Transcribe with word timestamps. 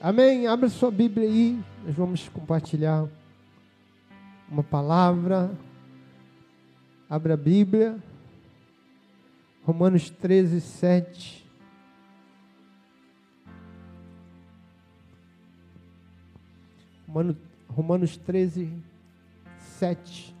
Amém? 0.00 0.46
Abra 0.46 0.68
sua 0.68 0.92
Bíblia 0.92 1.26
aí. 1.26 1.60
Nós 1.84 1.94
vamos 1.96 2.28
compartilhar 2.28 3.08
uma 4.48 4.62
palavra. 4.62 5.50
Abra 7.10 7.34
a 7.34 7.36
Bíblia. 7.36 7.98
Romanos 9.64 10.08
13, 10.08 10.60
7. 10.60 11.44
Romanos, 17.08 17.36
Romanos 17.68 18.16
13, 18.16 18.72
7. 19.58 20.37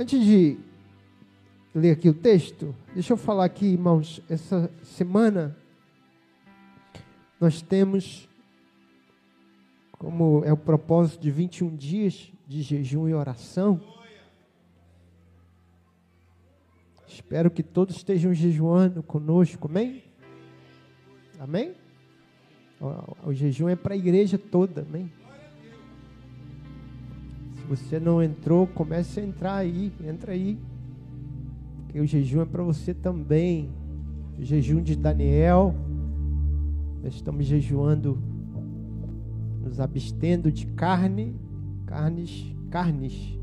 Antes 0.00 0.24
de 0.24 0.56
ler 1.74 1.90
aqui 1.90 2.08
o 2.08 2.14
texto, 2.14 2.72
deixa 2.94 3.14
eu 3.14 3.16
falar 3.16 3.44
aqui, 3.46 3.66
irmãos, 3.66 4.22
essa 4.30 4.70
semana 4.84 5.56
nós 7.40 7.60
temos, 7.60 8.28
como 9.90 10.44
é 10.44 10.52
o 10.52 10.56
propósito 10.56 11.20
de 11.20 11.32
21 11.32 11.74
dias 11.74 12.30
de 12.46 12.62
jejum 12.62 13.08
e 13.08 13.12
oração. 13.12 13.80
Espero 17.08 17.50
que 17.50 17.64
todos 17.64 17.96
estejam 17.96 18.32
jejuando 18.32 19.02
conosco, 19.02 19.66
amém? 19.66 20.04
Amém? 21.40 21.74
O, 22.80 23.30
o 23.30 23.34
jejum 23.34 23.68
é 23.68 23.74
para 23.74 23.94
a 23.94 23.98
igreja 23.98 24.38
toda, 24.38 24.82
amém? 24.82 25.10
Você 27.68 28.00
não 28.00 28.22
entrou, 28.22 28.66
comece 28.66 29.20
a 29.20 29.24
entrar 29.24 29.56
aí, 29.56 29.92
entra 30.02 30.32
aí. 30.32 30.58
Porque 31.76 32.00
o 32.00 32.06
jejum 32.06 32.40
é 32.40 32.46
para 32.46 32.62
você 32.62 32.94
também. 32.94 33.68
O 34.38 34.42
jejum 34.42 34.82
de 34.82 34.96
Daniel. 34.96 35.74
Nós 37.02 37.14
estamos 37.14 37.44
jejuando, 37.44 38.18
nos 39.62 39.78
abstendo 39.78 40.50
de 40.50 40.66
carne, 40.66 41.34
carnes, 41.86 42.54
carnes 42.70 43.38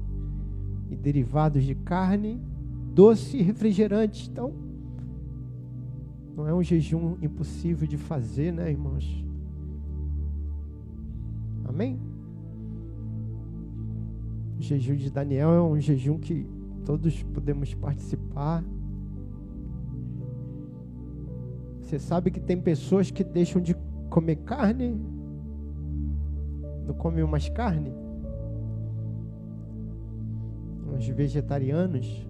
e 0.90 0.96
derivados 0.96 1.64
de 1.64 1.76
carne, 1.76 2.42
doce 2.94 3.38
e 3.38 3.42
refrigerante. 3.42 4.30
Então, 4.30 4.54
não 6.36 6.48
é 6.48 6.54
um 6.54 6.64
jejum 6.64 7.16
impossível 7.22 7.88
de 7.88 7.98
fazer, 7.98 8.52
né, 8.52 8.72
irmãos? 8.72 9.24
Amém? 11.64 12.00
O 14.58 14.62
jejum 14.62 14.96
de 14.96 15.12
Daniel 15.12 15.50
é 15.50 15.62
um 15.62 15.80
jejum 15.80 16.18
que 16.18 16.48
todos 16.86 17.22
podemos 17.24 17.74
participar. 17.74 18.64
Você 21.82 22.00
sabe 22.00 22.32
que 22.32 22.40
tem 22.40 22.60
pessoas 22.60 23.12
que 23.12 23.24
deixam 23.24 23.62
de 23.62 23.76
comer 24.10 24.38
carne, 24.38 25.00
não 26.88 26.94
comem 26.96 27.26
mais 27.26 27.50
carne. 27.50 27.92
Os 30.98 31.06
vegetarianos. 31.08 32.28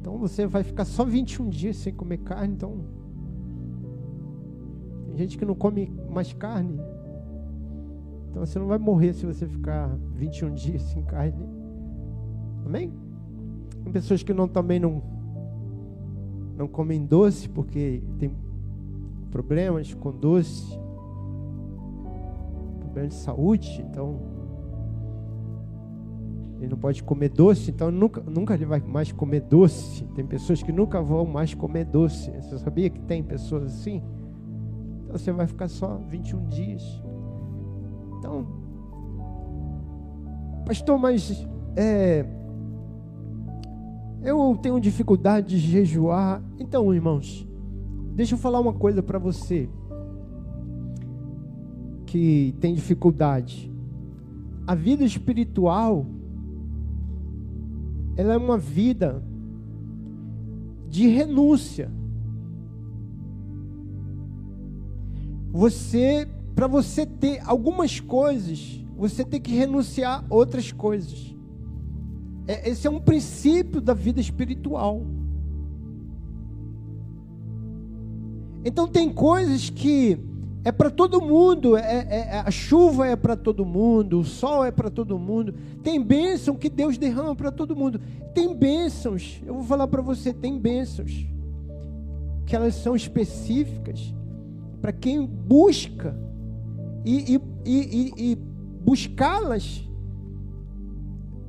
Então 0.00 0.18
você 0.18 0.46
vai 0.46 0.62
ficar 0.62 0.84
só 0.84 1.04
21 1.04 1.48
dias 1.48 1.76
sem 1.76 1.92
comer 1.92 2.18
carne. 2.18 2.54
Então, 2.54 2.84
tem 5.06 5.16
gente 5.16 5.36
que 5.36 5.44
não 5.44 5.54
come 5.54 5.92
mais 6.10 6.32
carne. 6.32 6.80
Então 8.34 8.44
você 8.44 8.58
não 8.58 8.66
vai 8.66 8.78
morrer 8.78 9.12
se 9.12 9.24
você 9.24 9.46
ficar 9.46 9.96
21 10.12 10.54
dias 10.54 10.82
sem 10.82 11.04
carne. 11.04 11.48
Amém? 12.66 12.92
Tem 13.84 13.92
pessoas 13.92 14.24
que 14.24 14.34
não 14.34 14.48
também 14.48 14.80
não 14.80 15.00
não 16.56 16.66
comem 16.66 17.06
doce 17.06 17.48
porque 17.48 18.02
tem 18.18 18.32
problemas 19.30 19.94
com 19.94 20.10
doce, 20.10 20.76
problemas 22.80 23.10
de 23.10 23.20
saúde, 23.20 23.86
então 23.88 24.18
ele 26.58 26.70
não 26.70 26.78
pode 26.78 27.04
comer 27.04 27.28
doce, 27.28 27.70
então 27.70 27.88
nunca, 27.92 28.20
nunca 28.20 28.54
ele 28.54 28.66
vai 28.66 28.80
mais 28.80 29.12
comer 29.12 29.42
doce. 29.42 30.04
Tem 30.16 30.26
pessoas 30.26 30.60
que 30.60 30.72
nunca 30.72 31.00
vão 31.00 31.24
mais 31.24 31.54
comer 31.54 31.84
doce. 31.84 32.32
Você 32.32 32.58
sabia 32.58 32.90
que 32.90 33.00
tem 33.02 33.22
pessoas 33.22 33.62
assim? 33.66 34.02
Então 35.04 35.16
você 35.16 35.30
vai 35.30 35.46
ficar 35.46 35.68
só 35.68 35.98
21 36.08 36.48
dias. 36.48 37.03
Então, 38.24 38.46
pastor, 40.64 40.98
mas 40.98 41.46
é, 41.76 42.24
eu 44.22 44.58
tenho 44.62 44.80
dificuldade 44.80 45.48
de 45.48 45.58
jejuar. 45.58 46.42
Então, 46.58 46.94
irmãos, 46.94 47.46
deixa 48.14 48.34
eu 48.34 48.38
falar 48.38 48.60
uma 48.60 48.72
coisa 48.72 49.02
para 49.02 49.18
você 49.18 49.68
que 52.06 52.54
tem 52.60 52.72
dificuldade. 52.72 53.70
A 54.66 54.74
vida 54.74 55.04
espiritual, 55.04 56.06
ela 58.16 58.32
é 58.32 58.38
uma 58.38 58.56
vida 58.56 59.22
de 60.88 61.08
renúncia. 61.08 61.90
Você 65.52 66.26
para 66.54 66.66
você 66.66 67.04
ter 67.04 67.40
algumas 67.44 67.98
coisas, 67.98 68.80
você 68.96 69.24
tem 69.24 69.40
que 69.40 69.52
renunciar 69.52 70.24
outras 70.30 70.70
coisas. 70.70 71.34
É, 72.46 72.70
esse 72.70 72.86
é 72.86 72.90
um 72.90 73.00
princípio 73.00 73.80
da 73.80 73.94
vida 73.94 74.20
espiritual. 74.20 75.02
Então 78.64 78.86
tem 78.86 79.12
coisas 79.12 79.68
que 79.68 80.18
é 80.64 80.72
para 80.72 80.90
todo 80.90 81.20
mundo, 81.20 81.76
é, 81.76 81.82
é, 81.82 82.18
é, 82.36 82.38
a 82.38 82.50
chuva 82.50 83.06
é 83.06 83.16
para 83.16 83.36
todo 83.36 83.66
mundo, 83.66 84.20
o 84.20 84.24
sol 84.24 84.64
é 84.64 84.70
para 84.70 84.88
todo 84.88 85.18
mundo. 85.18 85.54
Tem 85.82 86.00
bênção 86.00 86.56
que 86.56 86.70
Deus 86.70 86.96
derrama 86.96 87.34
para 87.34 87.50
todo 87.50 87.76
mundo. 87.76 88.00
Tem 88.32 88.54
bênçãos, 88.56 89.42
eu 89.44 89.54
vou 89.54 89.64
falar 89.64 89.86
para 89.88 90.00
você, 90.00 90.32
tem 90.32 90.58
bênçãos 90.58 91.26
que 92.46 92.54
elas 92.54 92.74
são 92.76 92.94
específicas 92.94 94.14
para 94.80 94.92
quem 94.92 95.26
busca 95.26 96.23
e, 97.04 97.34
e, 97.34 97.40
e, 97.64 98.32
e 98.32 98.34
buscá-las, 98.84 99.88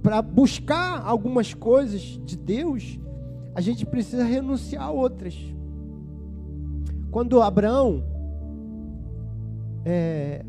para 0.04 0.22
buscar 0.22 1.02
algumas 1.06 1.54
coisas 1.54 2.02
de 2.24 2.38
Deus, 2.38 3.00
a 3.56 3.62
gente 3.62 3.86
precisa 3.86 4.24
renunciar 4.24 4.84
a 4.84 4.92
outras. 4.92 5.36
Quando 7.10 7.42
Abraão, 7.42 8.04
é, 9.86 10.46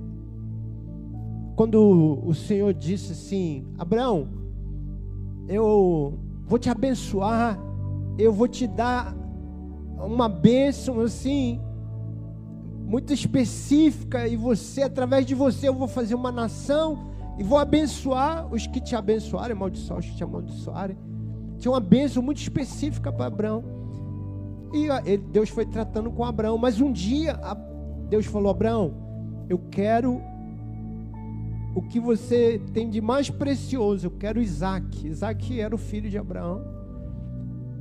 quando 1.54 2.20
o 2.24 2.34
Senhor 2.34 2.74
disse 2.74 3.12
assim: 3.12 3.64
Abraão, 3.78 4.28
eu 5.48 6.18
vou 6.46 6.58
te 6.58 6.68
abençoar, 6.68 7.58
eu 8.18 8.32
vou 8.32 8.48
te 8.48 8.66
dar 8.66 9.16
uma 9.98 10.28
bênção 10.28 11.00
assim, 11.00 11.60
muito 12.86 13.12
específica 13.12 14.28
e 14.28 14.36
você, 14.36 14.82
através 14.82 15.26
de 15.26 15.34
você, 15.34 15.66
eu 15.66 15.74
vou 15.74 15.88
fazer 15.88 16.14
uma 16.14 16.30
nação 16.30 17.10
e 17.36 17.42
vou 17.42 17.58
abençoar 17.58 18.47
os 18.52 18.64
que 18.69 18.80
te 18.80 18.94
abençoarem, 18.94 19.56
amaldiçoar 19.56 19.98
os 19.98 20.06
que 20.06 20.14
te 20.14 20.22
amaldiçoarem. 20.22 20.97
Tinha 21.58 21.72
uma 21.72 21.80
bênção 21.80 22.22
muito 22.22 22.38
específica 22.38 23.12
para 23.12 23.26
Abraão. 23.26 23.64
E 24.72 25.16
Deus 25.16 25.48
foi 25.48 25.66
tratando 25.66 26.12
com 26.12 26.24
Abraão, 26.24 26.56
mas 26.56 26.80
um 26.80 26.92
dia 26.92 27.38
Deus 28.08 28.24
falou: 28.26 28.50
Abraão, 28.50 28.94
eu 29.48 29.58
quero 29.70 30.20
o 31.74 31.82
que 31.82 31.98
você 31.98 32.60
tem 32.72 32.88
de 32.88 33.00
mais 33.00 33.28
precioso, 33.28 34.06
eu 34.06 34.10
quero 34.12 34.41
Isaac. 34.41 35.09
Isaac 35.09 35.60
era 35.60 35.74
o 35.74 35.78
filho 35.78 36.09
de 36.09 36.18
Abraão, 36.18 36.62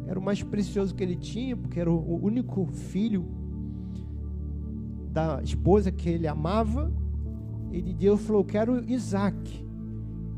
era 0.08 0.18
o 0.18 0.22
mais 0.22 0.42
precioso 0.42 0.96
que 0.96 1.04
ele 1.04 1.16
tinha, 1.16 1.56
porque 1.56 1.80
era 1.80 1.92
o 1.92 2.26
único 2.26 2.66
filho 2.66 3.45
da 5.16 5.42
esposa 5.42 5.94
que 5.94 6.10
ele 6.10 6.28
amava, 6.28 6.92
ele 7.72 7.94
Deus 7.94 8.20
falou: 8.20 8.44
Quero 8.44 8.84
Isaac. 8.92 9.66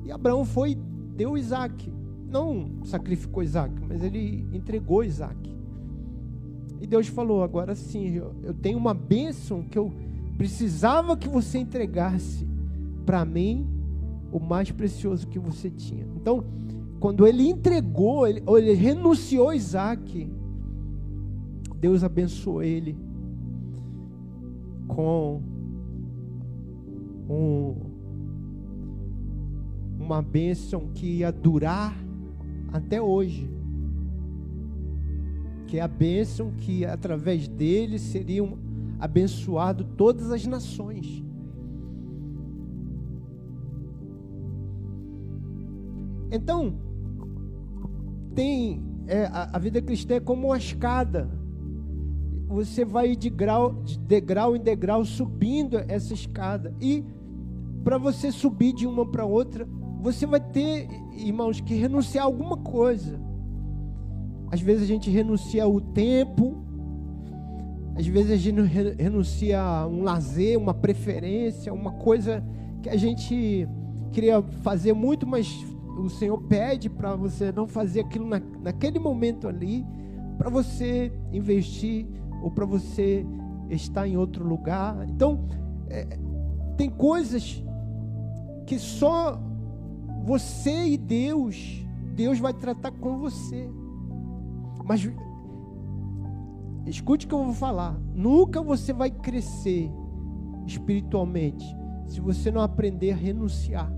E 0.05 0.11
Abraão 0.11 0.45
foi, 0.45 0.77
deu 1.15 1.35
Isaac. 1.35 1.91
Não 2.29 2.83
sacrificou 2.85 3.41
Isaac, 3.41 3.73
mas 3.87 4.03
ele 4.03 4.45
entregou 4.53 5.03
Isaac. 5.03 5.51
E 6.79 6.85
Deus 6.85 7.07
falou: 7.07 7.41
Agora 7.41 7.73
sim, 7.73 8.21
eu 8.43 8.53
tenho 8.53 8.77
uma 8.77 8.93
bênção 8.93 9.63
que 9.63 9.79
eu 9.79 9.91
precisava 10.37 11.17
que 11.17 11.27
você 11.27 11.57
entregasse 11.57 12.47
para 13.03 13.25
mim 13.25 13.67
o 14.31 14.39
mais 14.39 14.69
precioso 14.69 15.25
que 15.25 15.39
você 15.39 15.71
tinha. 15.71 16.05
Então, 16.15 16.45
quando 16.99 17.25
ele 17.25 17.49
entregou, 17.49 18.27
ele, 18.27 18.43
ele 18.47 18.73
renunciou 18.73 19.49
a 19.49 19.55
Isaac, 19.55 20.29
Deus 21.79 22.03
abençoou 22.03 22.61
ele 22.61 23.06
com 24.87 25.41
um, 27.29 27.75
uma 29.99 30.21
bênção 30.21 30.89
que 30.93 31.17
ia 31.17 31.31
durar 31.31 31.95
até 32.71 33.01
hoje. 33.01 33.49
Que 35.67 35.79
é 35.79 35.81
a 35.81 35.87
bênção 35.87 36.51
que 36.51 36.85
através 36.85 37.47
dele 37.47 37.99
seriam 37.99 38.57
abençoado 38.99 39.83
todas 39.83 40.31
as 40.31 40.45
nações. 40.45 41.23
Então, 46.31 46.75
tem 48.35 48.83
é, 49.07 49.25
a, 49.25 49.49
a, 49.53 49.59
vida 49.59 49.81
cristã 49.81 50.15
é 50.15 50.19
como 50.19 50.47
uma 50.47 50.57
escada. 50.57 51.29
Você 52.47 52.85
vai 52.85 53.15
de, 53.15 53.29
grau, 53.29 53.73
de 53.83 53.99
degrau 53.99 54.55
em 54.55 54.59
degrau 54.59 55.03
subindo 55.03 55.77
essa 55.87 56.13
escada. 56.13 56.73
E 56.81 57.03
para 57.83 57.97
você 57.97 58.31
subir 58.31 58.73
de 58.73 58.87
uma 58.87 59.05
para 59.05 59.25
outra, 59.25 59.67
você 60.01 60.25
vai 60.25 60.39
ter, 60.39 60.87
irmãos, 61.15 61.59
que 61.59 61.73
renunciar 61.73 62.23
a 62.23 62.27
alguma 62.27 62.57
coisa. 62.57 63.19
Às 64.51 64.61
vezes 64.61 64.83
a 64.83 64.87
gente 64.87 65.09
renuncia 65.09 65.63
ao 65.63 65.81
tempo, 65.81 66.63
às 67.95 68.05
vezes 68.05 68.31
a 68.31 68.37
gente 68.37 68.61
renuncia 68.97 69.59
a 69.59 69.87
um 69.87 70.03
lazer, 70.03 70.57
uma 70.57 70.73
preferência, 70.73 71.73
uma 71.73 71.91
coisa 71.91 72.43
que 72.81 72.89
a 72.89 72.95
gente 72.95 73.67
queria 74.11 74.41
fazer 74.61 74.93
muito, 74.93 75.25
mas 75.25 75.51
o 75.97 76.09
Senhor 76.09 76.37
pede 76.43 76.89
para 76.89 77.15
você 77.15 77.51
não 77.51 77.67
fazer 77.67 78.01
aquilo 78.01 78.27
na, 78.27 78.39
naquele 78.61 78.99
momento 78.99 79.47
ali, 79.47 79.85
para 80.37 80.49
você 80.49 81.11
investir 81.33 82.05
ou 82.41 82.51
para 82.51 82.65
você 82.65 83.25
estar 83.69 84.07
em 84.07 84.17
outro 84.17 84.45
lugar. 84.45 85.07
Então, 85.09 85.45
é, 85.89 86.17
tem 86.75 86.89
coisas 86.89 87.63
que 88.65 88.77
só 88.77 89.41
você 90.23 90.87
e 90.87 90.97
Deus, 90.97 91.85
Deus 92.15 92.39
vai 92.39 92.53
tratar 92.53 92.91
com 92.91 93.17
você. 93.17 93.69
Mas 94.85 95.09
escute 96.85 97.25
o 97.25 97.29
que 97.29 97.35
eu 97.35 97.43
vou 97.43 97.53
falar. 97.53 97.97
Nunca 98.13 98.61
você 98.61 98.93
vai 98.93 99.09
crescer 99.09 99.91
espiritualmente 100.65 101.65
se 102.07 102.19
você 102.19 102.51
não 102.51 102.61
aprender 102.61 103.11
a 103.11 103.15
renunciar. 103.15 103.91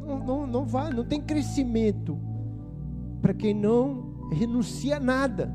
Não, 0.00 0.18
não, 0.18 0.46
não 0.46 0.64
vai, 0.64 0.92
não 0.92 1.04
tem 1.04 1.20
crescimento 1.20 2.18
para 3.20 3.32
quem 3.32 3.54
não 3.54 4.28
renuncia 4.30 4.96
a 4.96 5.00
nada. 5.00 5.54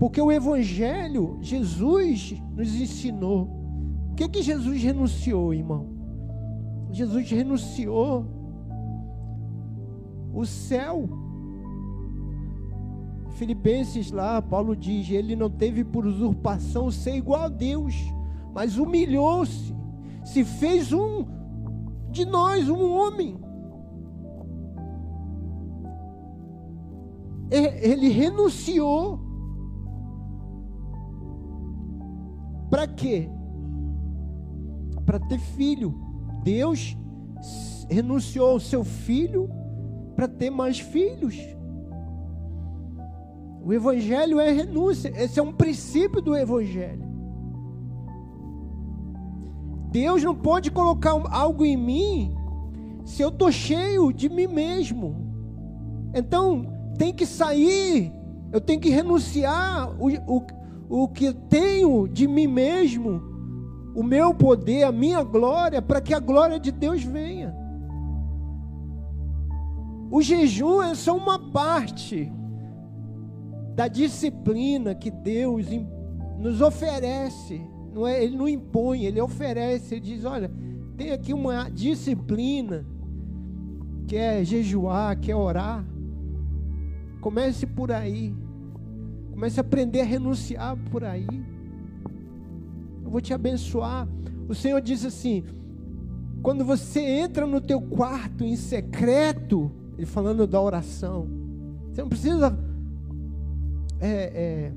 Porque 0.00 0.18
o 0.18 0.32
Evangelho, 0.32 1.36
Jesus 1.42 2.34
nos 2.56 2.74
ensinou. 2.74 3.50
O 4.10 4.14
que, 4.14 4.26
que 4.26 4.42
Jesus 4.42 4.82
renunciou, 4.82 5.52
irmão? 5.52 5.88
Jesus 6.90 7.30
renunciou 7.30 8.24
o 10.32 10.46
céu. 10.46 11.06
Filipenses 13.32 14.10
lá, 14.10 14.40
Paulo 14.40 14.74
diz: 14.74 15.10
Ele 15.10 15.36
não 15.36 15.50
teve 15.50 15.84
por 15.84 16.06
usurpação 16.06 16.90
ser 16.90 17.16
igual 17.16 17.42
a 17.42 17.48
Deus, 17.48 17.94
mas 18.54 18.78
humilhou-se 18.78 19.76
se 20.24 20.44
fez 20.44 20.94
um 20.94 21.26
de 22.10 22.24
nós, 22.24 22.70
um 22.70 22.90
homem. 22.90 23.38
Ele 27.50 28.08
renunciou. 28.08 29.29
Para 32.70 32.86
quê? 32.86 33.28
Para 35.04 35.18
ter 35.18 35.38
filho. 35.38 35.94
Deus 36.44 36.96
renunciou 37.88 38.52
ao 38.52 38.60
seu 38.60 38.84
filho 38.84 39.50
para 40.14 40.28
ter 40.28 40.50
mais 40.50 40.78
filhos. 40.78 41.36
O 43.62 43.72
Evangelho 43.72 44.40
é 44.40 44.50
renúncia. 44.50 45.12
Esse 45.16 45.40
é 45.40 45.42
um 45.42 45.52
princípio 45.52 46.22
do 46.22 46.36
Evangelho. 46.36 47.10
Deus 49.90 50.22
não 50.22 50.36
pode 50.36 50.70
colocar 50.70 51.10
algo 51.30 51.64
em 51.64 51.76
mim 51.76 52.34
se 53.04 53.22
eu 53.22 53.28
estou 53.28 53.50
cheio 53.50 54.12
de 54.12 54.28
mim 54.28 54.46
mesmo. 54.46 55.16
Então, 56.14 56.66
tem 56.96 57.12
que 57.12 57.26
sair, 57.26 58.12
eu 58.52 58.60
tenho 58.60 58.80
que 58.80 58.90
renunciar 58.90 59.90
o, 60.00 60.08
o, 60.26 60.46
o 60.90 61.08
que 61.08 61.32
tenho 61.32 62.06
de 62.06 62.28
mim 62.28 62.46
mesmo, 62.46 63.22
o 63.94 64.02
meu 64.02 64.34
poder, 64.34 64.82
a 64.82 64.92
minha 64.92 65.22
glória, 65.22 65.80
para 65.80 66.02
que 66.02 66.12
a 66.12 66.18
glória 66.18 66.60
de 66.60 66.70
Deus 66.70 67.02
venha. 67.02 67.56
O 70.10 70.20
jejum 70.20 70.82
é 70.82 70.94
só 70.94 71.16
uma 71.16 71.38
parte 71.50 72.30
da 73.74 73.88
disciplina 73.88 74.94
que 74.94 75.10
Deus 75.10 75.66
nos 76.38 76.60
oferece 76.60 77.62
não 77.92 78.06
é, 78.06 78.22
ele 78.22 78.36
não 78.36 78.48
impõe, 78.48 79.04
ele 79.04 79.20
oferece, 79.20 79.94
ele 79.94 80.00
diz: 80.00 80.24
olha, 80.24 80.50
tem 80.96 81.10
aqui 81.10 81.32
uma 81.32 81.68
disciplina, 81.68 82.86
que 84.06 84.16
é 84.16 84.44
jejuar, 84.44 85.18
que 85.18 85.30
é 85.30 85.36
orar. 85.36 85.84
Comece 87.20 87.66
por 87.66 87.92
aí. 87.92 88.34
Comece 89.40 89.58
a 89.58 89.62
aprender 89.62 90.02
a 90.02 90.04
renunciar 90.04 90.76
por 90.90 91.02
aí. 91.02 91.26
Eu 93.02 93.10
vou 93.10 93.22
te 93.22 93.32
abençoar. 93.32 94.06
O 94.46 94.54
Senhor 94.54 94.78
diz 94.82 95.02
assim: 95.02 95.42
quando 96.42 96.62
você 96.62 97.00
entra 97.00 97.46
no 97.46 97.58
teu 97.58 97.80
quarto 97.80 98.44
em 98.44 98.54
secreto, 98.54 99.72
ele 99.96 100.04
falando 100.04 100.46
da 100.46 100.60
oração, 100.60 101.26
você 101.90 102.02
não 102.02 102.10
precisa 102.10 102.54
é, 103.98 104.10
é, 104.10 104.72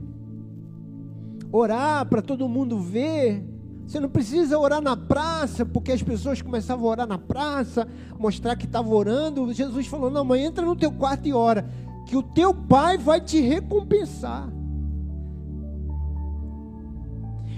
orar 1.51 2.05
para 2.05 2.21
todo 2.21 2.47
mundo 2.47 2.79
ver. 2.79 3.43
Você 3.85 3.99
não 3.99 4.07
precisa 4.07 4.57
orar 4.57 4.79
na 4.79 4.95
praça, 4.95 5.65
porque 5.65 5.91
as 5.91 6.01
pessoas 6.01 6.41
começavam 6.41 6.87
a 6.87 6.89
orar 6.89 7.05
na 7.05 7.17
praça, 7.17 7.85
mostrar 8.17 8.55
que 8.55 8.65
estavam 8.65 8.93
orando. 8.93 9.51
Jesus 9.51 9.87
falou: 9.87 10.09
Não, 10.09 10.23
mãe, 10.23 10.45
entra 10.45 10.65
no 10.65 10.73
teu 10.73 10.89
quarto 10.89 11.27
e 11.27 11.33
ora, 11.33 11.69
que 12.05 12.15
o 12.15 12.23
teu 12.23 12.53
pai 12.53 12.97
vai 12.97 13.21
te 13.21 13.39
recompensar. 13.39 14.51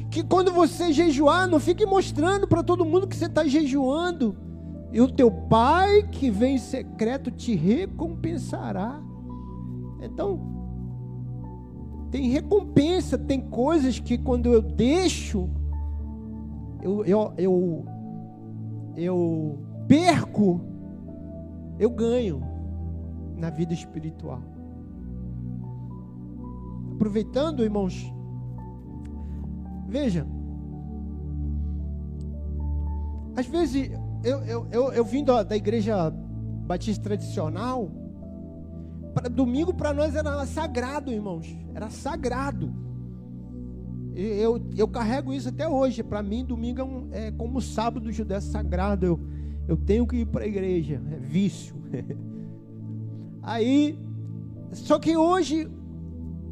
Que 0.09 0.23
quando 0.23 0.51
você 0.51 0.93
jejuar, 0.93 1.47
não 1.47 1.59
fique 1.59 1.85
mostrando 1.85 2.47
para 2.47 2.63
todo 2.63 2.85
mundo 2.85 3.07
que 3.07 3.15
você 3.15 3.25
está 3.25 3.45
jejuando. 3.45 4.37
E 4.91 5.01
o 5.01 5.11
teu 5.11 5.29
pai 5.29 6.03
que 6.09 6.29
vem 6.29 6.55
em 6.55 6.59
secreto 6.59 7.31
te 7.31 7.53
recompensará. 7.55 9.01
Então, 10.01 10.39
tem 12.11 12.29
recompensa, 12.29 13.17
tem 13.17 13.41
coisas 13.41 13.99
que 13.99 14.17
quando 14.17 14.53
eu 14.53 14.61
deixo, 14.61 15.49
eu, 16.81 17.03
eu, 17.03 17.33
eu, 17.37 17.85
eu 18.95 19.59
perco, 19.87 20.61
eu 21.77 21.89
ganho 21.89 22.54
na 23.37 23.49
vida 23.49 23.73
espiritual. 23.73 24.41
Aproveitando, 26.93 27.63
irmãos, 27.63 28.13
veja, 29.87 30.25
às 33.35 33.45
vezes 33.45 33.91
eu, 34.23 34.39
eu, 34.43 34.67
eu, 34.71 34.93
eu 34.93 35.05
vim 35.05 35.23
da, 35.23 35.43
da 35.43 35.55
igreja 35.55 36.09
batista 36.09 37.03
tradicional, 37.03 37.91
pra, 39.13 39.29
domingo 39.29 39.73
para 39.73 39.93
nós 39.93 40.15
era 40.15 40.45
sagrado, 40.45 41.11
irmãos. 41.11 41.47
Era 41.73 41.89
sagrado. 41.89 42.73
Eu, 44.15 44.61
eu 44.77 44.87
carrego 44.87 45.33
isso 45.33 45.49
até 45.49 45.67
hoje. 45.67 46.01
Para 46.01 46.23
mim, 46.23 46.45
domingo 46.45 46.79
é, 46.79 46.83
um, 46.83 47.09
é 47.11 47.31
como 47.31 47.61
sábado 47.61 48.11
judeu 48.11 48.37
é 48.37 48.41
sagrado. 48.41 49.05
Eu, 49.05 49.19
eu 49.67 49.77
tenho 49.77 50.07
que 50.07 50.17
ir 50.17 50.25
para 50.25 50.45
a 50.45 50.47
igreja. 50.47 51.01
É 51.11 51.17
vício. 51.17 51.75
Aí, 53.45 53.95
só 54.73 54.97
que 54.97 55.15
hoje, 55.15 55.69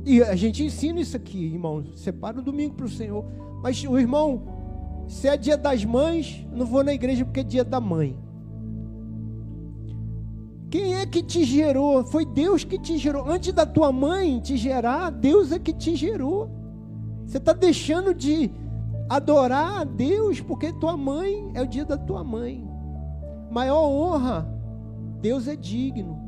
e 0.05 0.21
a 0.21 0.35
gente 0.35 0.63
ensina 0.63 1.00
isso 1.00 1.17
aqui, 1.17 1.43
irmão. 1.45 1.83
Separa 1.95 2.39
o 2.39 2.43
domingo 2.43 2.75
para 2.75 2.85
o 2.85 2.89
Senhor. 2.89 3.25
Mas 3.63 3.83
o 3.83 3.97
irmão, 3.97 4.43
se 5.07 5.27
é 5.27 5.35
dia 5.35 5.57
das 5.57 5.83
mães, 5.83 6.45
não 6.53 6.67
vou 6.67 6.83
na 6.83 6.93
igreja 6.93 7.25
porque 7.25 7.39
é 7.39 7.43
dia 7.43 7.63
da 7.63 7.81
mãe. 7.81 8.15
Quem 10.69 10.95
é 10.95 11.05
que 11.07 11.23
te 11.23 11.43
gerou? 11.43 12.03
Foi 12.03 12.25
Deus 12.25 12.63
que 12.63 12.77
te 12.77 12.97
gerou. 13.00 13.27
Antes 13.27 13.53
da 13.53 13.65
tua 13.65 13.91
mãe 13.91 14.39
te 14.39 14.55
gerar, 14.55 15.09
Deus 15.09 15.51
é 15.51 15.57
que 15.57 15.73
te 15.73 15.95
gerou. 15.95 16.51
Você 17.25 17.38
está 17.38 17.53
deixando 17.53 18.13
de 18.13 18.51
adorar 19.09 19.81
a 19.81 19.83
Deus 19.83 20.41
porque 20.41 20.71
tua 20.73 20.95
mãe 20.95 21.50
é 21.55 21.62
o 21.62 21.67
dia 21.67 21.85
da 21.85 21.97
tua 21.97 22.23
mãe. 22.23 22.67
Maior 23.50 23.83
honra, 23.88 24.47
Deus 25.21 25.47
é 25.47 25.55
digno. 25.55 26.23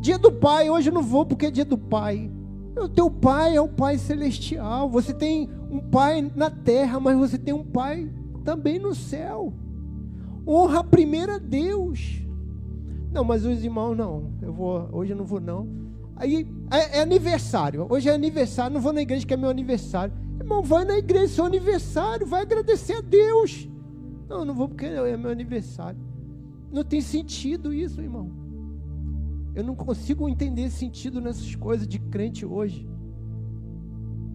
Dia 0.00 0.18
do 0.18 0.30
pai, 0.30 0.70
hoje 0.70 0.90
eu 0.90 0.94
não 0.94 1.02
vou 1.02 1.24
porque 1.24 1.46
é 1.46 1.50
dia 1.50 1.64
do 1.64 1.78
pai. 1.78 2.30
O 2.76 2.88
teu 2.88 3.10
pai 3.10 3.56
é 3.56 3.60
o 3.60 3.68
pai 3.68 3.96
celestial. 3.98 4.88
Você 4.90 5.14
tem 5.14 5.48
um 5.70 5.80
pai 5.80 6.30
na 6.34 6.50
terra, 6.50 7.00
mas 7.00 7.16
você 7.16 7.38
tem 7.38 7.54
um 7.54 7.64
pai 7.64 8.10
também 8.44 8.78
no 8.78 8.94
céu. 8.94 9.52
Honra 10.46 10.84
primeiro 10.84 11.32
a 11.32 11.38
Deus. 11.38 12.22
Não, 13.10 13.24
mas 13.24 13.44
os 13.46 13.64
irmãos 13.64 13.96
não. 13.96 14.30
Eu 14.42 14.52
vou, 14.52 14.88
hoje 14.92 15.12
eu 15.12 15.16
não 15.16 15.24
vou 15.24 15.40
não. 15.40 15.66
Aí 16.16 16.46
é, 16.70 16.98
é 16.98 17.02
aniversário. 17.02 17.86
Hoje 17.88 18.08
é 18.08 18.14
aniversário, 18.14 18.74
não 18.74 18.80
vou 18.80 18.92
na 18.92 19.02
igreja 19.02 19.26
que 19.26 19.34
é 19.34 19.36
meu 19.36 19.50
aniversário. 19.50 20.14
Irmão, 20.38 20.62
vai 20.62 20.84
na 20.84 20.98
igreja, 20.98 21.28
seu 21.28 21.44
aniversário, 21.44 22.26
vai 22.26 22.42
agradecer 22.42 22.94
a 22.94 23.00
Deus. 23.00 23.68
Não, 24.28 24.44
não 24.44 24.54
vou 24.54 24.68
porque 24.68 24.86
é 24.86 25.16
meu 25.16 25.30
aniversário. 25.30 25.98
Não 26.70 26.84
tem 26.84 27.00
sentido 27.00 27.72
isso, 27.72 28.00
irmão. 28.00 28.30
Eu 29.56 29.64
não 29.64 29.74
consigo 29.74 30.28
entender 30.28 30.68
sentido 30.68 31.18
nessas 31.18 31.54
coisas 31.54 31.88
de 31.88 31.98
crente 31.98 32.44
hoje. 32.44 32.86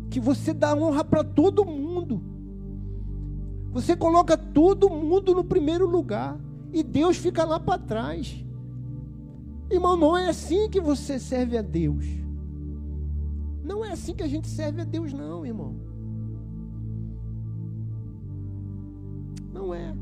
Que 0.10 0.20
você 0.20 0.52
dá 0.52 0.76
honra 0.76 1.04
para 1.04 1.24
todo 1.24 1.64
mundo. 1.64 2.24
Você 3.72 3.96
coloca 3.96 4.36
todo 4.36 4.90
mundo 4.90 5.36
no 5.36 5.44
primeiro 5.44 5.88
lugar. 5.88 6.40
E 6.74 6.82
Deus 6.82 7.18
fica 7.18 7.46
lá 7.46 7.60
para 7.60 7.78
trás. 7.78 8.44
Irmão, 9.70 9.96
não 9.96 10.18
é 10.18 10.28
assim 10.28 10.68
que 10.68 10.82
você 10.82 11.20
serve 11.20 11.56
a 11.56 11.62
Deus. 11.62 12.04
Não 13.64 13.86
é 13.86 13.92
assim 13.92 14.16
que 14.16 14.24
a 14.24 14.28
gente 14.28 14.48
serve 14.48 14.82
a 14.82 14.86
Deus, 14.86 15.14
não, 15.14 15.46
irmão. 15.46 15.76
Não 19.54 19.72
é. 19.72 19.96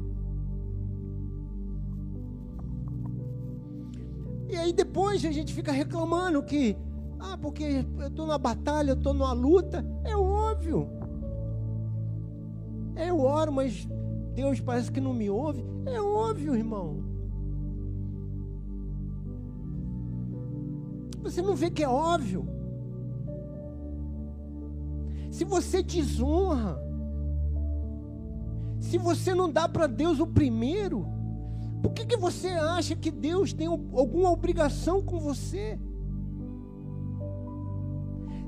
E 4.50 4.56
aí 4.56 4.74
depois 4.74 5.24
a 5.24 5.32
gente 5.32 5.53
fica 5.53 5.72
reclamando 5.72 6.41
que, 6.41 6.75
ah, 7.20 7.38
porque 7.38 7.86
eu 8.00 8.08
estou 8.08 8.25
na 8.25 8.38
batalha, 8.38 8.91
eu 8.91 8.96
estou 8.96 9.13
numa 9.13 9.32
luta. 9.32 9.86
É 10.03 10.18
óbvio. 10.18 10.89
É, 12.96 13.12
eu 13.12 13.20
oro, 13.20 13.51
mas 13.51 13.88
Deus 14.34 14.60
parece 14.60 14.91
que 14.91 15.00
não 15.00 15.13
me 15.13 15.29
ouve. 15.29 15.63
É 15.86 16.01
óbvio, 16.01 16.56
irmão. 16.56 17.03
Você 21.22 21.41
não 21.41 21.56
vê 21.56 21.70
que 21.70 21.84
é 21.84 21.88
óbvio? 21.88 22.48
Se 25.29 25.46
você 25.46 25.84
desonra, 25.84 26.82
se 28.79 28.98
você 28.98 29.36
não 29.36 29.51
dá 29.51 29.70
para 29.70 29.86
Deus 29.86 30.20
o 30.20 30.25
primeiro, 30.25 31.06
por 31.81 31.93
que, 31.93 32.05
que 32.05 32.17
você 32.17 32.50
acha 32.50 32.95
que 32.95 33.09
Deus 33.09 33.53
tem 33.53 33.67
alguma 33.67 34.29
obrigação 34.29 35.01
com 35.01 35.19
você? 35.19 35.79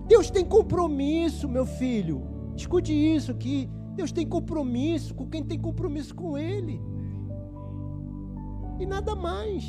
Deus 0.07 0.29
tem 0.29 0.43
compromisso, 0.43 1.47
meu 1.47 1.65
filho. 1.65 2.23
Escute 2.55 2.91
isso 2.91 3.31
aqui. 3.31 3.69
Deus 3.95 4.11
tem 4.11 4.27
compromisso 4.27 5.13
com 5.15 5.27
quem 5.27 5.43
tem 5.43 5.57
compromisso 5.57 6.13
com 6.13 6.37
Ele. 6.37 6.81
E 8.79 8.85
nada 8.85 9.15
mais. 9.15 9.65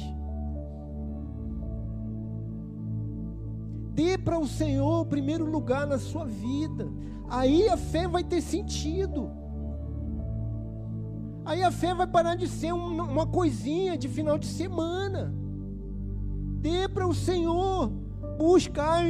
Dê 3.95 4.17
para 4.19 4.39
o 4.39 4.49
Senhor 4.49 5.03
o 5.03 5.07
primeiro 5.07 5.45
lugar 5.45 5.87
na 5.87 5.99
sua 5.99 6.25
vida. 6.25 6.91
Aí 7.29 7.69
a 7.69 7.77
fé 7.77 8.09
vai 8.09 8.25
ter 8.25 8.41
sentido. 8.41 9.31
Aí 11.45 11.63
a 11.63 11.71
fé 11.73 11.95
vai 11.95 12.07
parar 12.07 12.35
de 12.37 12.47
ser 12.47 12.73
uma 12.73 13.27
coisinha 13.27 13.97
de 13.97 14.09
final 14.09 14.39
de 14.39 14.47
semana. 14.47 15.35
Dê 16.61 16.89
para 16.89 17.07
o 17.07 17.15
Senhor 17.15 17.91
buscar 18.39 19.05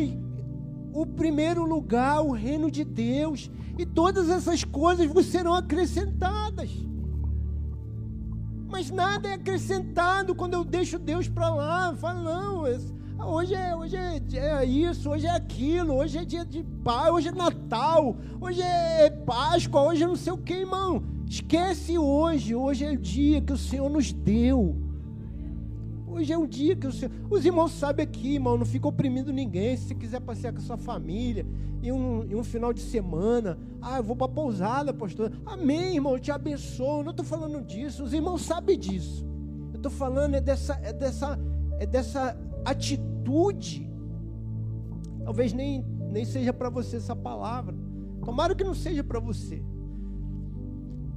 o 0.92 1.06
primeiro 1.06 1.64
lugar, 1.64 2.22
o 2.22 2.32
reino 2.32 2.70
de 2.70 2.84
Deus, 2.84 3.50
e 3.78 3.84
todas 3.84 4.28
essas 4.28 4.64
coisas 4.64 5.06
vos 5.06 5.26
serão 5.26 5.54
acrescentadas. 5.54 6.70
Mas 8.70 8.90
nada 8.90 9.28
é 9.28 9.34
acrescentado 9.34 10.34
quando 10.34 10.54
eu 10.54 10.64
deixo 10.64 10.98
Deus 10.98 11.28
para 11.28 11.54
lá. 11.54 11.94
Falo, 11.94 12.22
não, 12.22 12.62
hoje, 13.26 13.54
é, 13.54 13.76
hoje 13.76 13.96
é, 13.96 14.22
é, 14.34 14.64
isso, 14.64 15.10
hoje 15.10 15.26
é 15.26 15.30
aquilo, 15.30 15.96
hoje 15.96 16.16
é 16.16 16.24
dia 16.24 16.44
de 16.44 16.62
paz, 16.82 17.10
hoje 17.12 17.28
é 17.28 17.32
Natal, 17.32 18.16
hoje 18.40 18.62
é 18.62 19.10
Páscoa, 19.10 19.82
hoje 19.82 20.02
é 20.02 20.06
não 20.06 20.16
sei 20.16 20.32
o 20.32 20.38
que, 20.38 20.54
irmão. 20.54 21.02
Esquece 21.32 21.96
hoje, 21.96 22.54
hoje 22.54 22.84
é 22.84 22.90
o 22.90 22.96
dia 22.98 23.40
que 23.40 23.54
o 23.54 23.56
Senhor 23.56 23.88
nos 23.88 24.12
deu. 24.12 24.76
Hoje 26.06 26.30
é 26.30 26.36
um 26.36 26.46
dia 26.46 26.76
que 26.76 26.86
o 26.86 26.92
Senhor. 26.92 27.10
Os 27.30 27.46
irmãos 27.46 27.72
sabem 27.72 28.04
aqui, 28.04 28.34
irmão, 28.34 28.58
não 28.58 28.66
fica 28.66 28.86
oprimindo 28.86 29.32
ninguém. 29.32 29.74
Se 29.74 29.88
você 29.88 29.94
quiser 29.94 30.20
passear 30.20 30.52
com 30.52 30.58
a 30.58 30.62
sua 30.62 30.76
família, 30.76 31.46
em 31.82 31.90
um, 31.90 32.22
em 32.24 32.34
um 32.34 32.44
final 32.44 32.70
de 32.70 32.82
semana, 32.82 33.58
ah, 33.80 33.96
eu 33.96 34.02
vou 34.02 34.14
para 34.14 34.26
a 34.26 34.28
pousada, 34.28 34.92
pastor. 34.92 35.32
Amém, 35.46 35.94
irmão, 35.94 36.12
eu 36.12 36.20
te 36.20 36.30
abençoo. 36.30 37.02
Não 37.02 37.12
estou 37.12 37.24
falando 37.24 37.62
disso, 37.62 38.04
os 38.04 38.12
irmãos 38.12 38.42
sabem 38.42 38.78
disso. 38.78 39.26
Eu 39.72 39.78
estou 39.78 39.90
falando 39.90 40.34
é 40.34 40.40
dessa, 40.42 40.78
é 40.82 40.92
dessa, 40.92 41.40
é 41.78 41.86
dessa 41.86 42.38
atitude. 42.62 43.90
Talvez 45.24 45.54
nem, 45.54 45.82
nem 46.10 46.26
seja 46.26 46.52
para 46.52 46.68
você 46.68 46.96
essa 46.96 47.16
palavra. 47.16 47.74
Tomara 48.22 48.54
que 48.54 48.62
não 48.62 48.74
seja 48.74 49.02
para 49.02 49.18
você. 49.18 49.64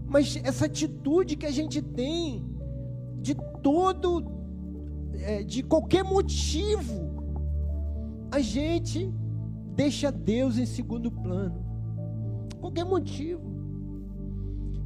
Mas 0.08 0.40
essa 0.44 0.66
atitude 0.66 1.36
que 1.36 1.46
a 1.46 1.52
gente 1.52 1.82
tem 1.82 2.46
de 3.22 3.36
todo, 3.62 4.24
é, 5.14 5.44
de 5.44 5.64
qualquer 5.64 6.04
motivo, 6.04 7.16
a 8.32 8.40
gente 8.40 9.12
deixa 9.76 10.12
Deus 10.12 10.58
em 10.58 10.66
segundo 10.66 11.12
plano. 11.12 11.66
Qualquer 12.60 12.86
motivo. 12.86 13.42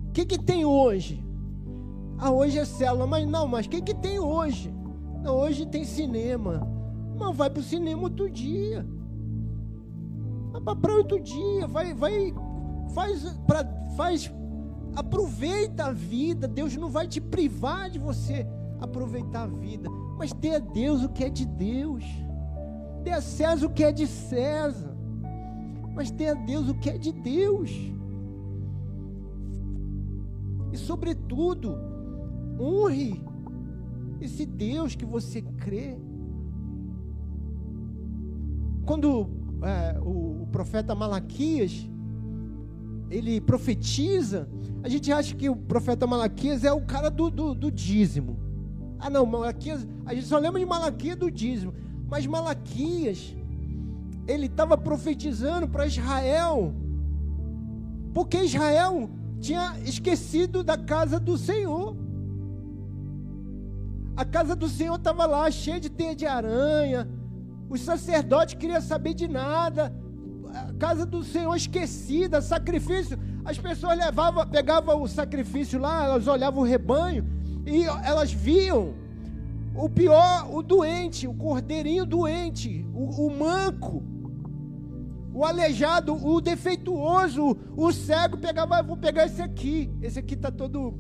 O 0.08 0.12
que, 0.12 0.26
que 0.26 0.38
tem 0.38 0.66
hoje? 0.66 1.24
Ah, 2.18 2.32
hoje 2.32 2.58
é 2.58 2.66
célula, 2.66 3.08
mas 3.08 3.28
não, 3.28 3.48
mas 3.48 3.66
o 3.66 3.70
que, 3.70 3.82
que 3.82 3.94
tem 3.94 4.20
hoje? 4.20 4.74
Não, 5.22 5.36
hoje 5.36 5.66
tem 5.66 5.84
cinema. 5.84 6.68
Não, 7.18 7.34
vai 7.34 7.50
para 7.50 7.60
o 7.60 7.64
cinema 7.64 8.04
outro 8.04 8.30
dia. 8.30 8.86
Vai 10.52 10.62
para 10.62 10.76
praia 10.76 10.98
outro 10.98 11.20
dia. 11.20 11.68
Vai, 11.68 11.94
vai, 11.94 12.34
faz, 12.94 13.24
pra, 13.46 13.66
faz 13.96 14.32
Aproveita 14.96 15.86
a 15.86 15.92
vida. 15.92 16.48
Deus 16.48 16.76
não 16.76 16.90
vai 16.90 17.08
te 17.08 17.22
privar 17.22 17.90
de 17.90 18.00
você 18.00 18.46
aproveitar 18.80 19.44
a 19.44 19.48
vida. 19.48 19.90
Mas 20.18 20.34
dê 20.34 20.56
a 20.56 20.60
Deus 20.60 21.04
o 21.04 21.10
que 21.10 21.24
é 21.24 21.30
de 21.30 21.46
Deus. 21.46 22.04
Dê 23.04 23.12
a 23.12 23.22
César 23.22 23.66
o 23.66 23.70
que 23.70 23.84
é 23.84 23.92
de 23.92 24.08
César. 24.08 24.96
Mas 25.96 26.12
dê 26.12 26.30
a 26.30 26.34
Deus 26.34 26.70
o 26.70 26.76
que 26.76 26.90
é 26.90 26.98
de 26.98 27.12
Deus. 27.12 27.72
E, 30.72 30.78
sobretudo, 30.78 31.76
honre 32.60 33.24
esse 34.22 34.46
Deus 34.46 34.96
que 34.96 35.06
você 35.06 35.42
crê. 35.42 35.98
Quando 38.86 39.30
é, 39.64 40.00
o, 40.00 40.44
o 40.44 40.48
profeta 40.52 40.96
Malaquias 40.96 41.90
ele 43.10 43.42
profetiza, 43.42 44.48
a 44.84 44.90
gente 44.90 45.12
acha 45.12 45.36
que 45.36 45.50
o 45.50 45.56
profeta 45.56 46.06
Malaquias 46.06 46.64
é 46.64 46.72
o 46.72 46.82
cara 46.82 47.10
do, 47.10 47.30
do, 47.30 47.56
do 47.56 47.72
dízimo. 47.72 48.40
Ah, 49.00 49.10
não, 49.10 49.26
Malaquias, 49.26 49.88
a 50.06 50.14
gente 50.14 50.28
só 50.28 50.38
lembra 50.38 50.60
de 50.60 50.66
Malaquias 50.66 51.18
do 51.18 51.32
dízimo. 51.32 51.74
Mas 52.08 52.26
Malaquias, 52.26 53.36
ele 54.28 54.46
estava 54.46 54.78
profetizando 54.78 55.68
para 55.68 55.88
Israel, 55.88 56.74
porque 58.14 58.44
Israel 58.44 59.10
tinha 59.40 59.76
esquecido 59.86 60.64
da 60.64 60.78
casa 60.78 61.20
do 61.20 61.38
Senhor. 61.38 61.96
A 64.16 64.26
casa 64.26 64.56
do 64.56 64.68
Senhor 64.68 64.96
estava 64.96 65.26
lá, 65.26 65.50
cheia 65.50 65.80
de 65.80 65.90
teia 65.90 66.16
de 66.16 66.26
aranha. 66.26 67.08
Os 67.70 67.82
sacerdotes 67.82 68.56
queriam 68.56 68.82
saber 68.82 69.14
de 69.14 69.28
nada 69.28 69.94
casa 70.78 71.06
do 71.06 71.24
Senhor 71.24 71.56
esquecida, 71.56 72.42
sacrifício. 72.42 73.18
As 73.46 73.58
pessoas 73.58 73.98
levavam, 73.98 74.46
pegavam 74.48 75.02
o 75.02 75.08
sacrifício 75.08 75.80
lá, 75.80 76.06
elas 76.06 76.28
olhavam 76.28 76.62
o 76.62 76.66
rebanho 76.66 77.26
e 77.66 77.84
elas 77.84 78.32
viam 78.32 78.94
o 79.76 79.90
pior, 79.90 80.54
o 80.54 80.62
doente, 80.62 81.28
o 81.28 81.34
cordeirinho 81.34 82.06
doente, 82.06 82.86
o, 82.94 83.28
o 83.28 83.38
manco, 83.38 84.04
o 85.34 85.46
aleijado, 85.46 86.14
o 86.14 86.42
defeituoso, 86.42 87.58
o 87.76 87.92
cego, 87.92 88.38
pegava, 88.38 88.78
ah, 88.78 88.82
vou 88.82 88.98
pegar 88.98 89.26
esse 89.26 89.42
aqui. 89.42 89.90
Esse 90.02 90.20
aqui 90.20 90.34
está 90.34 90.52
todo. 90.52 91.00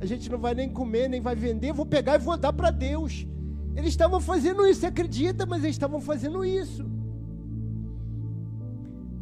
A 0.00 0.06
gente 0.06 0.30
não 0.30 0.38
vai 0.38 0.54
nem 0.54 0.68
comer, 0.68 1.08
nem 1.08 1.20
vai 1.20 1.34
vender, 1.34 1.72
vou 1.72 1.86
pegar 1.86 2.14
e 2.14 2.18
vou 2.18 2.36
dar 2.36 2.52
para 2.52 2.70
Deus. 2.70 3.26
Eles 3.74 3.90
estavam 3.90 4.20
fazendo 4.20 4.66
isso, 4.66 4.80
você 4.80 4.86
acredita, 4.86 5.44
mas 5.44 5.62
eles 5.62 5.76
estavam 5.76 6.00
fazendo 6.00 6.44
isso 6.44 6.95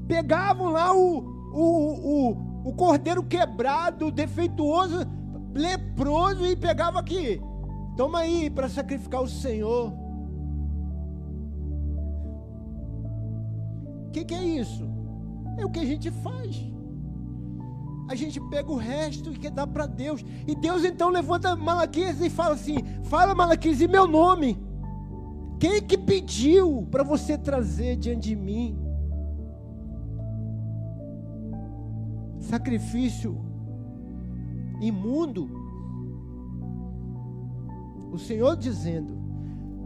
pegavam 0.06 0.70
lá 0.70 0.94
o, 0.94 1.18
o, 1.52 2.30
o, 2.30 2.68
o 2.70 2.72
cordeiro 2.74 3.22
quebrado, 3.22 4.10
defeituoso, 4.10 5.06
leproso 5.52 6.46
e 6.46 6.56
pegava 6.56 7.00
aqui. 7.00 7.40
Toma 7.96 8.20
aí 8.20 8.50
para 8.50 8.68
sacrificar 8.68 9.22
o 9.22 9.28
Senhor. 9.28 10.04
que, 14.14 14.24
que 14.24 14.34
é 14.34 14.44
isso? 14.44 14.88
É 15.58 15.66
o 15.66 15.70
que 15.70 15.80
a 15.80 15.84
gente 15.84 16.10
faz. 16.10 16.64
A 18.08 18.14
gente 18.14 18.40
pega 18.48 18.70
o 18.70 18.76
resto 18.76 19.32
e 19.32 19.38
quer 19.38 19.50
dar 19.50 19.66
para 19.66 19.86
Deus. 19.86 20.24
E 20.46 20.54
Deus 20.54 20.84
então 20.84 21.08
levanta 21.08 21.56
Malaquias 21.56 22.20
e 22.20 22.30
fala 22.30 22.54
assim: 22.54 22.76
Fala, 23.04 23.34
Malaquias, 23.34 23.80
em 23.80 23.88
meu 23.88 24.06
nome. 24.06 24.62
Quem 25.58 25.82
que 25.82 25.98
pediu 25.98 26.86
para 26.90 27.02
você 27.02 27.36
trazer 27.36 27.96
diante 27.96 28.28
de 28.28 28.36
mim 28.36 28.78
sacrifício 32.44 33.36
imundo? 34.80 35.48
O 38.12 38.18
Senhor 38.18 38.56
dizendo: 38.56 39.16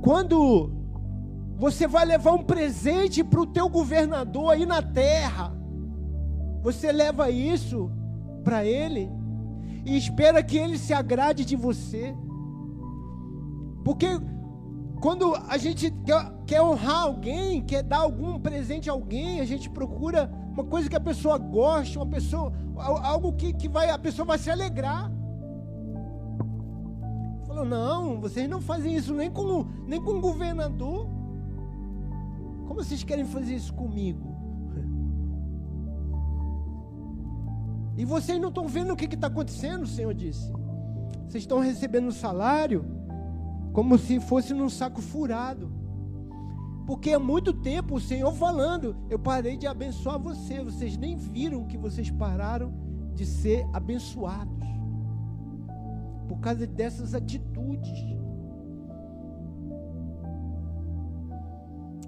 quando 0.02 0.70
você 1.56 1.86
vai 1.86 2.04
levar 2.04 2.32
um 2.32 2.44
presente 2.44 3.24
para 3.24 3.40
o 3.40 3.46
teu 3.46 3.68
governador 3.68 4.52
aí 4.52 4.64
na 4.64 4.82
terra, 4.82 5.52
você 6.62 6.92
leva 6.92 7.30
isso 7.30 7.90
para 8.44 8.64
ele 8.64 9.10
e 9.84 9.96
espera 9.96 10.42
que 10.42 10.56
ele 10.56 10.78
se 10.78 10.92
agrade 10.92 11.44
de 11.44 11.56
você. 11.56 12.14
Porque 13.84 14.06
quando 15.00 15.34
a 15.34 15.56
gente 15.56 15.92
quer, 16.46 16.60
honrar 16.60 17.02
alguém, 17.02 17.62
quer 17.62 17.82
dar 17.82 17.98
algum 17.98 18.38
presente 18.38 18.90
a 18.90 18.92
alguém, 18.92 19.40
a 19.40 19.44
gente 19.44 19.70
procura 19.70 20.30
uma 20.58 20.64
coisa 20.64 20.90
que 20.90 20.96
a 20.96 21.00
pessoa 21.00 21.38
goste, 21.38 21.96
uma 21.96 22.06
pessoa, 22.06 22.52
algo 22.76 23.32
que, 23.32 23.52
que 23.52 23.68
vai, 23.68 23.90
a 23.90 23.98
pessoa 23.98 24.26
vai 24.26 24.38
se 24.38 24.50
alegrar. 24.50 25.08
Falou, 27.46 27.64
não, 27.64 28.20
vocês 28.20 28.50
não 28.50 28.60
fazem 28.60 28.96
isso 28.96 29.14
nem 29.14 29.30
com, 29.30 29.64
nem 29.86 30.02
com 30.02 30.14
o 30.14 30.20
governador. 30.20 31.08
Como 32.66 32.74
vocês 32.74 33.04
querem 33.04 33.24
fazer 33.24 33.54
isso 33.54 33.72
comigo? 33.72 34.36
E 37.96 38.04
vocês 38.04 38.40
não 38.40 38.48
estão 38.48 38.66
vendo 38.66 38.92
o 38.92 38.96
que 38.96 39.04
está 39.04 39.28
acontecendo, 39.28 39.84
o 39.84 39.86
Senhor 39.86 40.12
disse. 40.12 40.52
Vocês 41.28 41.44
estão 41.44 41.60
recebendo 41.60 42.10
salário 42.10 42.84
como 43.72 43.96
se 43.96 44.18
fosse 44.18 44.52
num 44.52 44.68
saco 44.68 45.00
furado. 45.00 45.70
Porque 46.88 47.12
há 47.12 47.18
muito 47.18 47.52
tempo 47.52 47.96
o 47.96 48.00
Senhor 48.00 48.32
falando, 48.32 48.96
eu 49.10 49.18
parei 49.18 49.58
de 49.58 49.66
abençoar 49.66 50.18
você, 50.18 50.64
vocês 50.64 50.96
nem 50.96 51.18
viram 51.18 51.66
que 51.66 51.76
vocês 51.76 52.10
pararam 52.10 52.72
de 53.14 53.26
ser 53.26 53.68
abençoados. 53.74 54.66
Por 56.26 56.38
causa 56.40 56.66
dessas 56.66 57.14
atitudes. 57.14 57.92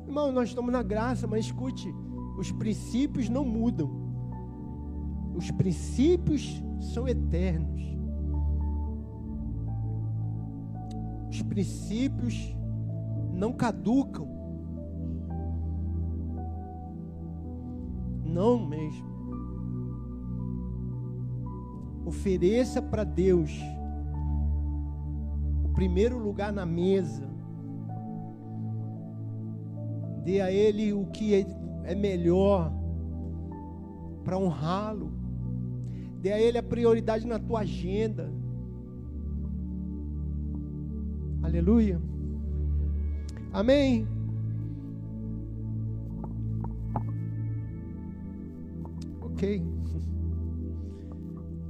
Irmão, 0.07 0.33
nós 0.33 0.49
estamos 0.49 0.73
na 0.73 0.83
graça, 0.83 1.27
mas 1.27 1.45
escute, 1.45 1.95
os 2.39 2.51
princípios 2.51 3.29
não 3.29 3.45
mudam. 3.45 3.91
Os 5.37 5.51
princípios 5.51 6.59
são 6.81 7.07
eternos. 7.07 7.83
Os 11.29 11.43
princípios 11.43 12.57
não 13.35 13.53
caducam. 13.53 14.40
Não 18.31 18.65
mesmo. 18.65 19.11
Ofereça 22.07 22.81
para 22.81 23.05
Deus 23.05 23.51
o 25.65 25.69
primeiro 25.71 26.19
lugar 26.19 26.53
na 26.53 26.65
mesa. 26.65 27.29
Dê 30.25 30.41
a 30.41 30.51
Ele 30.51 30.93
o 30.93 31.07
que 31.07 31.35
é, 31.35 31.47
é 31.85 31.95
melhor 31.95 32.73
para 34.25 34.39
honrá-lo. 34.39 35.13
Dê 36.21 36.33
a 36.33 36.41
Ele 36.41 36.59
a 36.59 36.63
prioridade 36.63 37.27
na 37.27 37.39
tua 37.39 37.61
agenda. 37.61 38.33
Aleluia. 41.43 42.01
Amém. 43.53 44.07
Ok. 49.41 49.63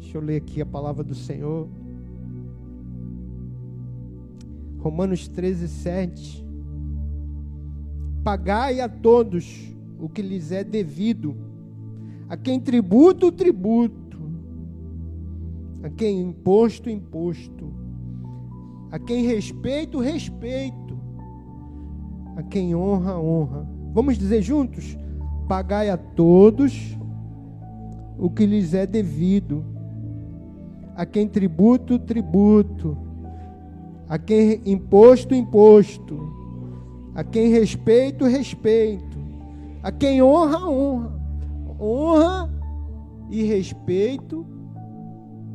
Deixa 0.01 0.19
eu 0.19 0.21
ler 0.21 0.39
aqui 0.39 0.61
a 0.61 0.67
palavra 0.67 1.05
do 1.05 1.15
Senhor. 1.15 1.69
Romanos 4.81 5.29
13, 5.29 5.69
7. 5.69 6.45
Pagai 8.25 8.81
a 8.81 8.89
todos 8.89 9.73
o 10.01 10.09
que 10.09 10.21
lhes 10.21 10.51
é 10.51 10.65
devido, 10.65 11.37
a 12.29 12.37
quem 12.37 12.59
tributo, 12.59 13.31
tributo, 13.31 14.19
a 15.85 15.91
quem 15.91 16.21
imposto, 16.23 16.91
imposto 16.91 17.73
a 18.91 18.99
quem 18.99 19.25
respeito, 19.25 20.01
respeito. 20.01 20.99
A 22.35 22.43
quem 22.43 22.75
honra, 22.75 23.17
honra. 23.17 23.65
Vamos 23.93 24.19
dizer 24.19 24.43
juntos? 24.43 24.99
Pagai 25.47 25.89
a 25.89 25.97
todos 25.97 26.99
o 28.21 28.29
que 28.29 28.45
lhes 28.45 28.75
é 28.75 28.87
devido. 28.87 29.65
A 30.95 31.07
quem 31.07 31.27
tributo, 31.27 31.99
tributo. 31.99 32.97
A 34.07 34.19
quem 34.19 34.61
imposto, 34.67 35.35
imposto. 35.35 36.21
A 37.15 37.25
quem 37.25 37.49
respeito, 37.49 38.27
respeito. 38.27 39.19
A 39.83 39.91
quem 39.91 40.23
honra, 40.23 40.69
honra. 40.69 41.21
Honra 41.81 42.51
e 43.31 43.43
respeito 43.43 44.47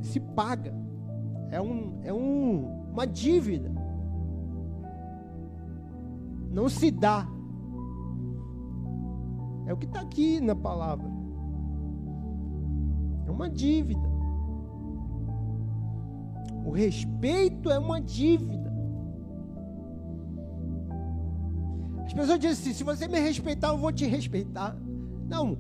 se 0.01 0.19
paga. 0.19 0.73
É 1.51 1.61
um, 1.61 1.99
é 2.03 2.11
um 2.11 2.85
uma 2.91 3.05
dívida. 3.05 3.69
Não 6.49 6.69
se 6.69 6.89
dá. 6.89 7.27
É 9.67 9.73
o 9.73 9.77
que 9.77 9.85
está 9.85 9.99
aqui 9.99 10.39
na 10.39 10.55
palavra. 10.55 11.14
Uma 13.35 13.49
dívida. 13.49 14.09
O 16.65 16.71
respeito 16.71 17.69
é 17.69 17.77
uma 17.77 18.01
dívida. 18.01 18.73
As 22.05 22.13
pessoas 22.13 22.39
dizem 22.39 22.51
assim: 22.51 22.73
se 22.73 22.83
você 22.83 23.07
me 23.07 23.19
respeitar, 23.19 23.69
eu 23.69 23.77
vou 23.77 23.91
te 23.91 24.05
respeitar. 24.05 24.75
Não, 25.27 25.57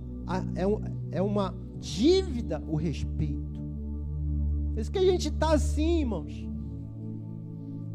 é, 0.55 1.17
é 1.17 1.21
uma 1.21 1.53
dívida 1.79 2.63
o 2.67 2.75
respeito. 2.75 3.61
Por 4.73 4.79
isso 4.79 4.91
que 4.91 4.99
a 4.99 5.03
gente 5.03 5.27
está 5.27 5.53
assim, 5.53 5.99
irmãos. 5.99 6.45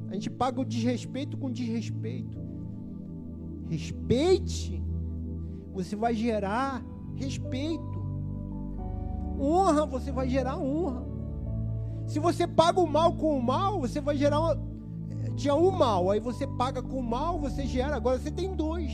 A 0.09 0.15
gente 0.15 0.31
paga 0.31 0.61
o 0.61 0.65
desrespeito 0.65 1.37
com 1.37 1.51
desrespeito. 1.51 2.39
Respeite, 3.69 4.83
você 5.73 5.95
vai 5.95 6.15
gerar 6.15 6.85
respeito. 7.15 7.90
Honra, 9.41 9.87
você 9.87 10.13
vai 10.13 10.29
gerar 10.29 10.59
honra. 10.59 11.03
Se 12.07 12.19
você 12.19 12.47
paga 12.47 12.81
o 12.81 12.87
mal 12.87 13.15
com 13.15 13.39
o 13.39 13.43
mal, 13.43 13.81
você 13.81 14.01
vai 14.01 14.17
gerar. 14.17 14.41
Uma... 14.41 14.59
Tinha 15.37 15.55
um 15.55 15.71
mal, 15.71 16.11
aí 16.11 16.21
você 16.21 16.47
paga 16.47 16.83
com 16.83 16.99
o 16.99 17.03
mal, 17.03 17.39
você 17.39 17.67
gera. 17.67 17.97
Agora 17.97 18.19
você 18.19 18.31
tem 18.31 18.55
dois. 18.55 18.93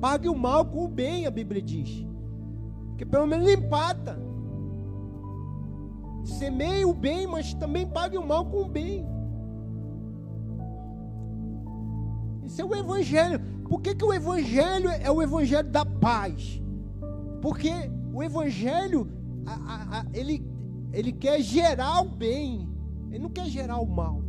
Pague 0.00 0.28
o 0.28 0.34
mal 0.34 0.64
com 0.64 0.84
o 0.84 0.88
bem, 0.88 1.26
a 1.26 1.30
Bíblia 1.30 1.62
diz. 1.62 2.06
Que 2.96 3.04
pelo 3.04 3.26
menos 3.26 3.48
empata. 3.48 4.18
Semeie 6.24 6.84
o 6.84 6.92
bem, 6.92 7.26
mas 7.26 7.54
também 7.54 7.86
pague 7.86 8.18
o 8.18 8.26
mal 8.26 8.46
com 8.46 8.62
o 8.62 8.68
bem. 8.68 9.06
Isso 12.44 12.62
é 12.62 12.64
o 12.64 12.74
Evangelho. 12.74 13.40
Por 13.68 13.82
que, 13.82 13.94
que 13.94 14.04
o 14.04 14.12
Evangelho 14.12 14.88
é 14.88 15.10
o 15.10 15.22
Evangelho 15.22 15.68
da 15.68 15.84
paz? 15.84 16.62
Porque 17.42 17.70
o 18.12 18.22
Evangelho, 18.22 19.06
a, 19.54 20.00
a, 20.00 20.06
ele, 20.12 20.44
ele 20.92 21.12
quer 21.12 21.40
gerar 21.40 22.00
o 22.00 22.08
bem, 22.08 22.68
ele 23.10 23.18
não 23.18 23.30
quer 23.30 23.46
gerar 23.46 23.78
o 23.78 23.86
mal, 23.86 24.22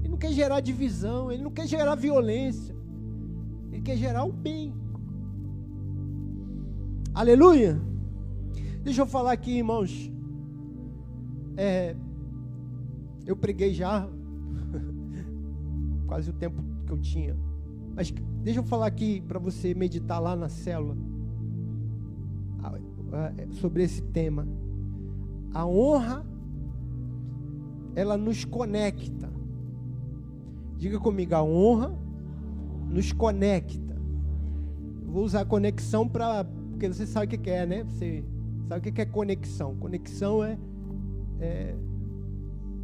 ele 0.00 0.08
não 0.08 0.18
quer 0.18 0.32
gerar 0.32 0.60
divisão, 0.60 1.30
ele 1.30 1.42
não 1.42 1.50
quer 1.50 1.66
gerar 1.66 1.94
violência, 1.94 2.74
ele 3.70 3.82
quer 3.82 3.96
gerar 3.96 4.24
o 4.24 4.32
bem. 4.32 4.74
Aleluia! 7.14 7.80
Deixa 8.82 9.02
eu 9.02 9.06
falar 9.06 9.32
aqui, 9.32 9.58
irmãos. 9.58 10.10
É, 11.56 11.96
eu 13.24 13.36
preguei 13.36 13.72
já 13.72 14.08
quase 16.06 16.30
o 16.30 16.32
tempo 16.32 16.62
que 16.86 16.92
eu 16.92 16.98
tinha. 16.98 17.36
Mas 17.94 18.10
deixa 18.42 18.60
eu 18.60 18.64
falar 18.64 18.86
aqui 18.86 19.22
para 19.22 19.38
você 19.38 19.74
meditar 19.74 20.20
lá 20.20 20.36
na 20.36 20.48
célula 20.48 20.96
é, 22.74 22.95
sobre 23.52 23.82
esse 23.82 24.02
tema. 24.02 24.46
A 25.52 25.66
honra, 25.66 26.24
ela 27.94 28.16
nos 28.16 28.44
conecta. 28.44 29.30
Diga 30.76 30.98
comigo, 31.00 31.34
a 31.34 31.42
honra 31.42 31.92
nos 32.88 33.12
conecta. 33.12 33.96
vou 35.06 35.24
usar 35.24 35.44
conexão 35.46 36.06
para. 36.06 36.44
Porque 36.44 36.88
você 36.88 37.06
sabe 37.06 37.34
o 37.34 37.38
que 37.38 37.50
é, 37.50 37.64
né? 37.64 37.84
Você 37.84 38.22
sabe 38.68 38.90
o 38.90 38.92
que 38.92 39.00
é 39.00 39.06
conexão? 39.06 39.74
Conexão 39.76 40.44
é. 40.44 40.58
é 41.40 41.74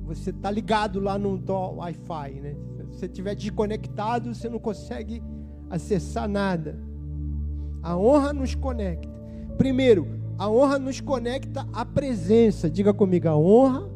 você 0.05 0.31
está 0.31 0.51
ligado 0.51 0.99
lá 0.99 1.17
no 1.17 1.41
Wi-Fi, 1.77 2.41
né? 2.41 2.57
Se 2.91 2.99
você 2.99 3.07
estiver 3.07 3.35
desconectado, 3.35 4.35
você 4.35 4.49
não 4.49 4.59
consegue 4.59 5.23
acessar 5.71 6.29
nada. 6.29 6.79
A 7.83 7.97
honra 7.97 8.33
nos 8.33 8.55
conecta. 8.55 9.12
Primeiro, 9.57 10.07
a 10.39 10.49
honra 10.49 10.79
nos 10.79 11.01
conecta 11.01 11.67
à 11.73 11.85
presença. 11.85 12.69
Diga 12.69 12.93
comigo, 12.93 13.29
a 13.29 13.37
honra 13.37 13.89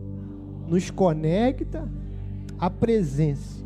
nos 0.68 0.90
conecta 0.90 1.88
à 2.58 2.70
presença. 2.70 3.64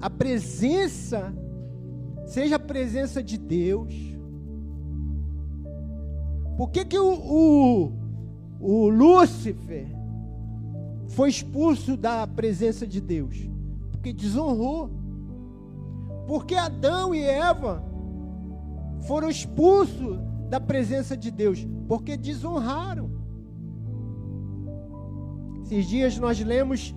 A 0.00 0.10
presença, 0.10 1.32
seja 2.26 2.56
a 2.56 2.58
presença 2.58 3.22
de 3.22 3.38
Deus. 3.38 3.94
Por 6.56 6.70
que, 6.70 6.84
que 6.84 6.98
o, 6.98 7.12
o, 7.12 7.92
o 8.60 8.88
Lúcifer 8.88 9.86
foi 11.08 11.28
expulso 11.28 11.96
da 11.96 12.26
presença 12.26 12.86
de 12.86 13.00
Deus? 13.00 13.48
Porque 13.90 14.12
desonrou. 14.12 14.90
Porque 16.26 16.54
Adão 16.54 17.14
e 17.14 17.22
Eva 17.22 17.82
foram 19.06 19.28
expulsos 19.28 20.18
da 20.48 20.60
presença 20.60 21.16
de 21.16 21.30
Deus? 21.30 21.66
Porque 21.88 22.16
desonraram. 22.16 23.10
Esses 25.62 25.86
dias 25.86 26.18
nós 26.18 26.38
lemos, 26.40 26.94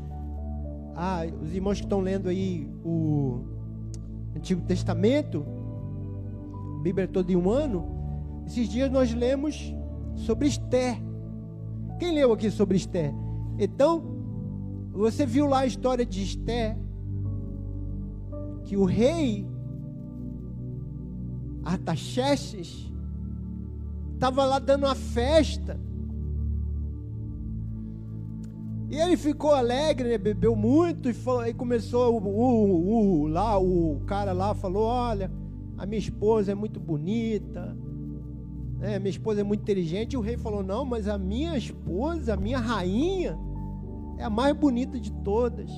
ah, 0.96 1.22
os 1.42 1.54
irmãos 1.54 1.80
que 1.80 1.86
estão 1.86 2.02
lendo 2.02 2.28
aí 2.28 2.70
o 2.84 3.42
Antigo 4.36 4.62
Testamento, 4.62 5.46
Bíblia 6.82 7.08
todo 7.08 7.30
em 7.30 7.36
um 7.36 7.50
ano, 7.50 7.86
esses 8.46 8.70
dias 8.70 8.92
nós 8.92 9.14
lemos 9.14 9.74
sobre 10.16 10.48
Esther. 10.48 11.02
Quem 12.00 12.14
leu 12.14 12.32
aqui 12.34 12.52
sobre 12.52 12.78
Esther? 12.78 13.14
Então, 13.58 14.04
você 14.92 15.26
viu 15.26 15.48
lá 15.48 15.60
a 15.60 15.66
história 15.66 16.06
de 16.06 16.22
Esther, 16.24 16.78
que 18.64 18.78
o 18.78 18.84
rei 18.84 19.48
Artaxerxes 21.68 22.90
estava 24.14 24.46
lá 24.46 24.58
dando 24.58 24.86
uma 24.86 24.96
festa. 24.96 25.78
E 28.90 28.96
ele 28.96 29.18
ficou 29.18 29.54
alegre, 29.54 30.08
né? 30.08 30.18
bebeu 30.18 30.56
muito 30.56 31.10
e, 31.10 31.14
falou, 31.14 31.46
e 31.46 31.54
começou 31.54 32.22
o, 32.22 32.26
o, 32.26 33.24
o, 33.24 33.28
lá 33.28 33.60
o 33.60 34.02
cara 34.08 34.32
lá 34.32 34.56
falou, 34.56 34.84
olha, 34.84 35.30
a 35.78 35.86
minha 35.86 36.00
esposa 36.00 36.54
é 36.54 36.56
muito 36.56 36.80
bonita, 36.80 37.78
né? 38.80 38.98
minha 38.98 39.10
esposa 39.10 39.42
é 39.42 39.44
muito 39.44 39.62
inteligente. 39.62 40.14
E 40.14 40.18
o 40.18 40.22
rei 40.22 40.38
falou, 40.38 40.64
não, 40.64 40.86
mas 40.86 41.06
a 41.10 41.18
minha 41.18 41.58
esposa, 41.58 42.36
a 42.36 42.38
minha 42.38 42.60
rainha, 42.60 43.38
é 44.18 44.24
a 44.24 44.30
mais 44.30 44.56
bonita 44.56 44.98
de 44.98 45.12
todas, 45.12 45.70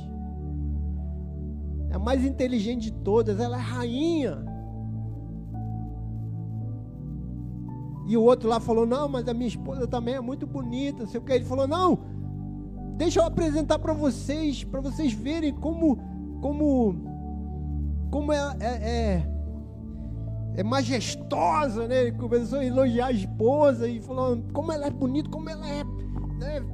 é 1.90 1.96
a 1.96 2.00
mais 2.00 2.24
inteligente 2.24 2.92
de 2.92 2.94
todas, 2.94 3.40
ela 3.40 3.58
é 3.58 3.60
rainha. 3.60 4.49
E 8.10 8.18
o 8.18 8.24
outro 8.24 8.50
lá 8.50 8.60
falou: 8.60 8.88
Não, 8.88 9.08
mas 9.08 9.28
a 9.28 9.36
minha 9.36 9.48
esposa 9.48 9.88
também 9.88 10.16
é 10.16 10.20
muito 10.20 10.48
bonita. 10.48 11.06
Sei 11.06 11.20
o 11.20 11.24
que. 11.24 11.32
Ele 11.32 11.46
falou: 11.46 11.68
Não, 11.68 12.00
deixa 12.98 13.20
eu 13.20 13.24
apresentar 13.24 13.78
para 13.78 13.94
vocês, 13.94 14.64
para 14.64 14.82
vocês 14.82 15.14
verem 15.14 15.54
como, 15.54 15.96
como, 16.42 16.96
como 18.10 18.34
é, 18.34 18.56
é, 18.60 18.66
é, 18.66 19.30
é, 20.56 20.64
majestosa, 20.64 21.88
né? 21.88 22.08
Ele 22.08 22.14
começou 22.14 22.58
a 22.58 22.66
elogiar 22.66 23.06
a 23.06 23.12
esposa 23.12 23.88
e 23.88 24.02
falou: 24.02 24.42
Como 24.54 24.72
ela 24.72 24.88
é 24.88 24.90
bonita, 24.90 25.30
como 25.30 25.48
ela 25.48 25.70
é 25.70 25.84
né, 25.84 26.66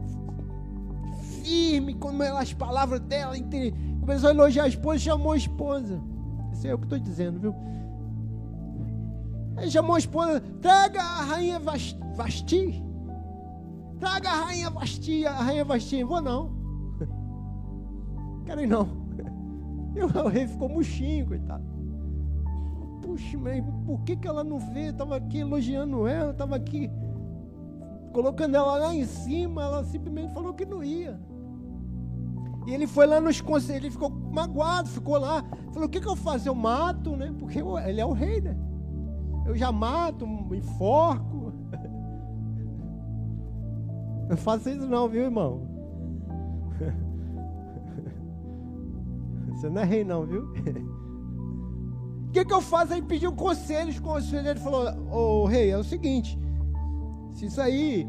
firme, 1.43 1.95
como 1.95 2.23
ela, 2.23 2.39
as 2.39 2.53
palavras 2.53 3.01
dela. 3.01 3.35
Começou 3.99 4.29
a 4.29 4.33
elogiar 4.33 4.63
a 4.63 4.67
esposa 4.69 4.99
chamou 4.99 5.33
a 5.33 5.37
esposa. 5.37 6.01
Isso 6.53 6.65
é 6.65 6.73
o 6.73 6.77
que 6.77 6.85
estou 6.85 6.99
dizendo, 6.99 7.41
viu? 7.41 7.53
Aí 9.57 9.71
chamou 9.71 9.95
a 9.95 9.99
esposa, 9.99 10.41
traga 10.61 11.01
a 11.01 11.21
rainha 11.23 11.59
Vasti. 11.59 12.83
Traga 13.99 14.29
a 14.29 14.45
rainha 14.45 14.69
Vasti, 14.69 15.25
a 15.25 15.33
rainha 15.33 15.63
Vasti. 15.63 16.03
Vou 16.03 16.21
não. 16.21 16.51
Quero 18.45 18.61
ir 18.61 18.67
não. 18.67 19.05
E 19.95 20.03
o 20.03 20.27
rei 20.27 20.45
ficou 20.45 20.67
murchinho, 20.67 21.25
coitado. 21.25 21.63
Puxa, 23.01 23.37
mas 23.37 23.63
por 23.85 24.01
que, 24.01 24.17
que 24.17 24.27
ela 24.27 24.43
não 24.43 24.59
veio? 24.59 24.89
Estava 24.89 25.15
aqui 25.15 25.39
elogiando 25.39 26.05
ela, 26.05 26.31
estava 26.31 26.57
aqui 26.57 26.91
colocando 28.11 28.55
ela 28.55 28.77
lá 28.77 28.93
em 28.93 29.05
cima. 29.05 29.63
Ela 29.63 29.85
simplesmente 29.85 30.33
falou 30.33 30.53
que 30.53 30.65
não 30.65 30.83
ia. 30.83 31.17
E 32.67 32.73
ele 32.73 32.87
foi 32.87 33.05
lá 33.05 33.21
nos 33.21 33.39
conselhos, 33.39 33.83
ele 33.83 33.91
ficou 33.91 34.09
magoado, 34.09 34.89
ficou 34.89 35.17
lá. 35.17 35.41
Falou: 35.71 35.87
o 35.87 35.89
que, 35.89 36.01
que 36.01 36.07
eu 36.07 36.15
faço? 36.15 36.49
Eu 36.49 36.55
mato, 36.55 37.15
né? 37.15 37.33
Porque 37.39 37.59
ele 37.59 38.01
é 38.01 38.05
o 38.05 38.11
rei, 38.11 38.41
né? 38.41 38.57
Eu 39.45 39.55
já 39.55 39.71
mato, 39.71 40.25
enforco. 40.53 41.53
Não 44.27 44.37
faça 44.37 44.71
isso 44.71 44.87
não, 44.87 45.07
viu, 45.07 45.25
irmão? 45.25 45.61
Você 49.53 49.69
não 49.69 49.83
é 49.83 49.85
rei 49.85 50.03
não, 50.03 50.25
viu? 50.25 50.51
O 52.27 52.31
que, 52.31 52.43
que 52.43 52.53
eu 52.53 52.59
faço? 52.59 52.93
Aí 52.93 53.03
pediu 53.03 53.31
conselhos, 53.31 53.99
conselho. 53.99 54.49
Ele 54.49 54.59
falou, 54.59 54.89
ô 55.09 55.43
oh, 55.43 55.45
rei, 55.45 55.69
é 55.69 55.77
o 55.77 55.83
seguinte, 55.83 56.39
se 57.33 57.45
isso 57.45 57.61
aí 57.61 58.07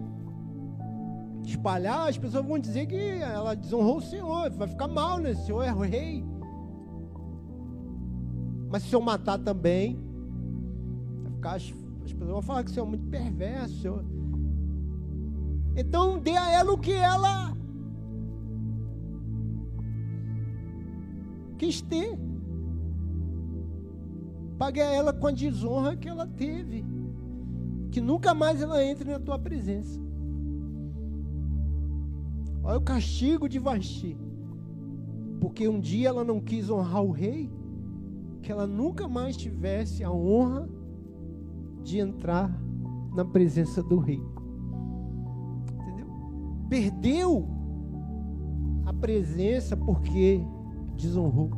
espalhar, 1.44 2.09
as 2.09 2.18
pessoas 2.18 2.44
vão 2.44 2.59
dizer 2.59 2.87
que 2.87 2.96
ela 2.96 3.55
desonrou 3.55 3.99
o 3.99 4.03
Senhor, 4.03 4.51
vai 4.51 4.68
ficar 4.68 4.88
mal, 4.88 5.18
né? 5.18 5.31
O 5.31 5.37
Senhor 5.37 5.62
é 5.62 5.72
o 5.72 5.81
rei. 5.81 6.25
Mas 8.68 8.83
se 8.83 8.94
eu 8.94 9.01
matar 9.01 9.38
também, 9.38 10.05
as, 11.54 11.74
as 12.04 12.12
pessoas 12.12 12.30
vão 12.30 12.42
falar 12.42 12.64
que 12.64 12.70
você 12.70 12.80
é 12.80 12.85
muito 12.85 13.06
perverso. 13.09 14.04
Então 15.76 16.18
dê 16.18 16.37
a 16.37 16.50
ela 16.50 16.72
o 16.72 16.78
que 16.78 16.92
ela 16.92 17.56
quis 21.59 21.80
ter. 21.82 22.18
Pague 24.59 24.80
a 24.80 24.90
ela 24.90 25.12
com 25.12 25.26
a 25.26 25.32
desonra 25.32 25.96
que 25.96 26.09
ela 26.09 26.26
teve. 26.26 26.85
Que 27.90 28.00
nunca 28.00 28.35
mais 28.35 28.62
ela 28.62 28.82
entre 28.82 29.11
na 29.11 29.20
tua 29.20 29.38
presença. 29.38 30.00
Olha 32.62 32.78
o 32.78 32.82
castigo 32.82 33.48
de 33.48 33.59
Vasti. 33.59 34.16
Porque 35.40 35.68
um 35.68 35.78
dia 35.78 36.09
ela 36.09 36.24
não 36.24 36.40
quis 36.40 36.70
honrar 36.70 37.02
o 37.02 37.11
rei, 37.11 37.50
que 38.42 38.50
ela 38.50 38.66
nunca 38.66 39.06
mais 39.06 39.37
tivesse 39.37 40.02
a 40.02 40.11
honra 40.11 40.68
de 41.87 42.01
entrar 42.01 42.51
na 43.14 43.25
presença 43.25 43.81
do 43.81 43.99
rei. 43.99 44.20
Entendeu? 45.72 46.09
Perdeu 46.68 47.49
a 48.85 48.92
presença 48.92 49.77
porque 49.77 50.44
desonrou. 50.96 51.51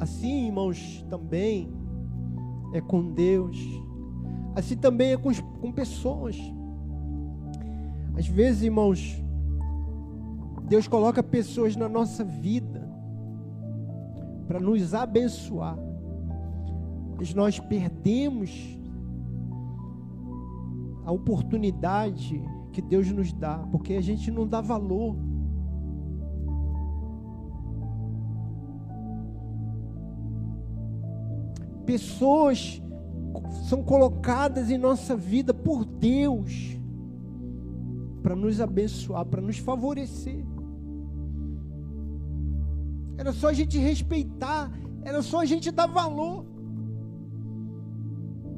Assim, 0.00 0.46
irmãos, 0.46 1.04
também 1.10 1.70
é 2.72 2.80
com 2.80 3.12
Deus. 3.12 3.58
Assim 4.56 4.76
também 4.76 5.12
é 5.12 5.16
com, 5.18 5.30
com 5.60 5.70
pessoas. 5.70 6.38
Às 8.16 8.26
vezes, 8.26 8.62
irmãos, 8.62 9.22
Deus 10.66 10.88
coloca 10.88 11.22
pessoas 11.22 11.76
na 11.76 11.90
nossa 11.90 12.24
vida 12.24 12.83
para 14.46 14.60
nos 14.60 14.94
abençoar. 14.94 15.78
Mas 17.16 17.34
nós 17.34 17.58
perdemos 17.58 18.78
a 21.04 21.12
oportunidade 21.12 22.42
que 22.72 22.82
Deus 22.82 23.10
nos 23.10 23.32
dá, 23.32 23.58
porque 23.70 23.94
a 23.94 24.00
gente 24.00 24.30
não 24.30 24.46
dá 24.46 24.60
valor. 24.60 25.16
Pessoas 31.86 32.82
são 33.68 33.82
colocadas 33.82 34.70
em 34.70 34.78
nossa 34.78 35.14
vida 35.16 35.52
por 35.52 35.84
Deus 35.84 36.76
para 38.22 38.34
nos 38.34 38.60
abençoar, 38.60 39.24
para 39.26 39.42
nos 39.42 39.58
favorecer. 39.58 40.44
Era 43.24 43.32
só 43.32 43.48
a 43.48 43.52
gente 43.54 43.78
respeitar, 43.78 44.70
era 45.02 45.22
só 45.22 45.40
a 45.40 45.46
gente 45.46 45.70
dar 45.70 45.86
valor. 45.86 46.44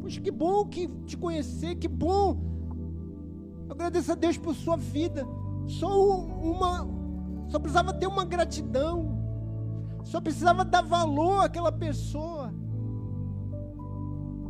Poxa, 0.00 0.20
que 0.20 0.32
bom 0.32 0.64
que 0.66 0.88
te 1.06 1.16
conhecer, 1.16 1.76
que 1.76 1.86
bom. 1.86 2.36
Eu 3.68 3.72
agradeço 3.76 4.10
a 4.10 4.16
Deus 4.16 4.36
por 4.36 4.56
sua 4.56 4.76
vida. 4.76 5.24
Só 5.68 6.18
uma, 6.18 6.84
Só 7.46 7.60
precisava 7.60 7.92
ter 7.94 8.08
uma 8.08 8.24
gratidão. 8.24 9.16
Só 10.02 10.20
precisava 10.20 10.64
dar 10.64 10.82
valor 10.82 11.44
àquela 11.44 11.70
pessoa. 11.70 12.52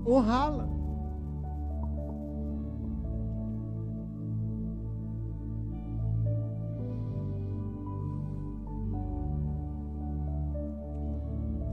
Honrá-la. 0.06 0.75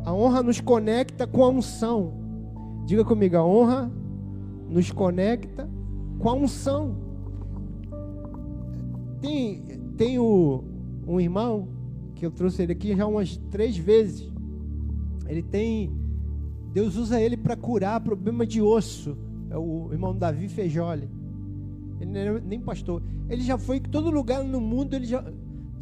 A 0.06 0.14
honra 0.14 0.44
nos 0.44 0.60
conecta 0.60 1.26
com 1.26 1.44
a 1.44 1.50
unção. 1.50 2.14
Diga 2.86 3.06
comigo, 3.06 3.38
a 3.38 3.46
honra 3.46 3.92
nos 4.70 4.92
conecta 4.92 5.70
com 6.20 6.30
a 6.30 6.34
unção. 6.34 6.96
Tem, 9.22 9.62
tem 9.96 10.20
o, 10.20 10.64
um 11.08 11.20
irmão 11.20 11.70
que 12.16 12.26
eu 12.26 12.32
trouxe 12.32 12.64
ele 12.64 12.74
aqui 12.74 12.96
já 12.96 13.08
umas 13.08 13.38
três 13.50 13.78
vezes. 13.78 14.32
Ele 15.28 15.42
tem. 15.42 15.92
Deus 16.74 16.98
usa 16.98 17.22
ele 17.22 17.38
para 17.38 17.56
curar 17.56 18.02
problema 18.02 18.46
de 18.46 18.62
osso. 18.62 19.18
É 19.50 19.58
o 19.58 19.90
irmão 19.92 20.18
Davi 20.18 20.50
Fejoli. 20.50 21.10
Ele 22.02 22.42
nem 22.42 22.60
pastor. 22.60 23.02
Ele 23.30 23.42
já 23.42 23.58
foi 23.58 23.78
em 23.78 23.82
todo 23.82 24.10
lugar 24.10 24.44
no 24.44 24.60
mundo. 24.60 24.96
Ele 24.96 25.06
já. 25.06 25.24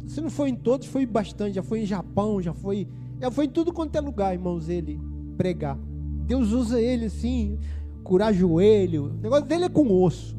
Se 0.06 0.20
não 0.20 0.30
foi 0.30 0.50
em 0.50 0.56
todos, 0.56 0.86
foi 0.86 1.04
bastante. 1.04 1.54
Já 1.54 1.62
foi 1.62 1.80
em 1.80 1.86
Japão, 1.86 2.40
já 2.40 2.52
foi 2.52 2.86
já 3.22 3.30
foi 3.30 3.44
em 3.44 3.50
tudo 3.50 3.72
quanto 3.72 3.94
é 3.94 4.00
lugar, 4.00 4.32
irmãos, 4.32 4.68
ele 4.68 5.00
pregar. 5.36 5.78
Deus 6.26 6.50
usa 6.50 6.80
ele 6.80 7.04
assim, 7.04 7.56
curar 8.02 8.34
joelho. 8.34 9.12
O 9.12 9.22
negócio 9.22 9.44
dele 9.44 9.66
é 9.66 9.68
com 9.68 10.02
osso. 10.02 10.36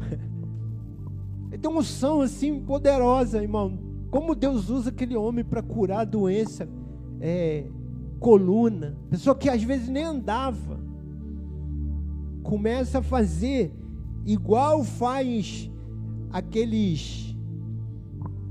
Ele 1.48 1.56
tem 1.56 1.70
uma 1.70 1.80
unção 1.80 2.20
assim 2.20 2.60
poderosa, 2.60 3.40
irmão. 3.40 3.78
Como 4.10 4.34
Deus 4.34 4.68
usa 4.68 4.90
aquele 4.90 5.16
homem 5.16 5.42
para 5.42 5.62
curar 5.62 6.04
doença, 6.04 6.68
é, 7.18 7.64
coluna, 8.20 8.94
pessoa 9.08 9.34
que 9.34 9.48
às 9.48 9.62
vezes 9.62 9.88
nem 9.88 10.04
andava, 10.04 10.78
começa 12.42 12.98
a 12.98 13.02
fazer 13.02 13.74
igual 14.26 14.84
faz 14.84 15.70
aqueles 16.30 17.34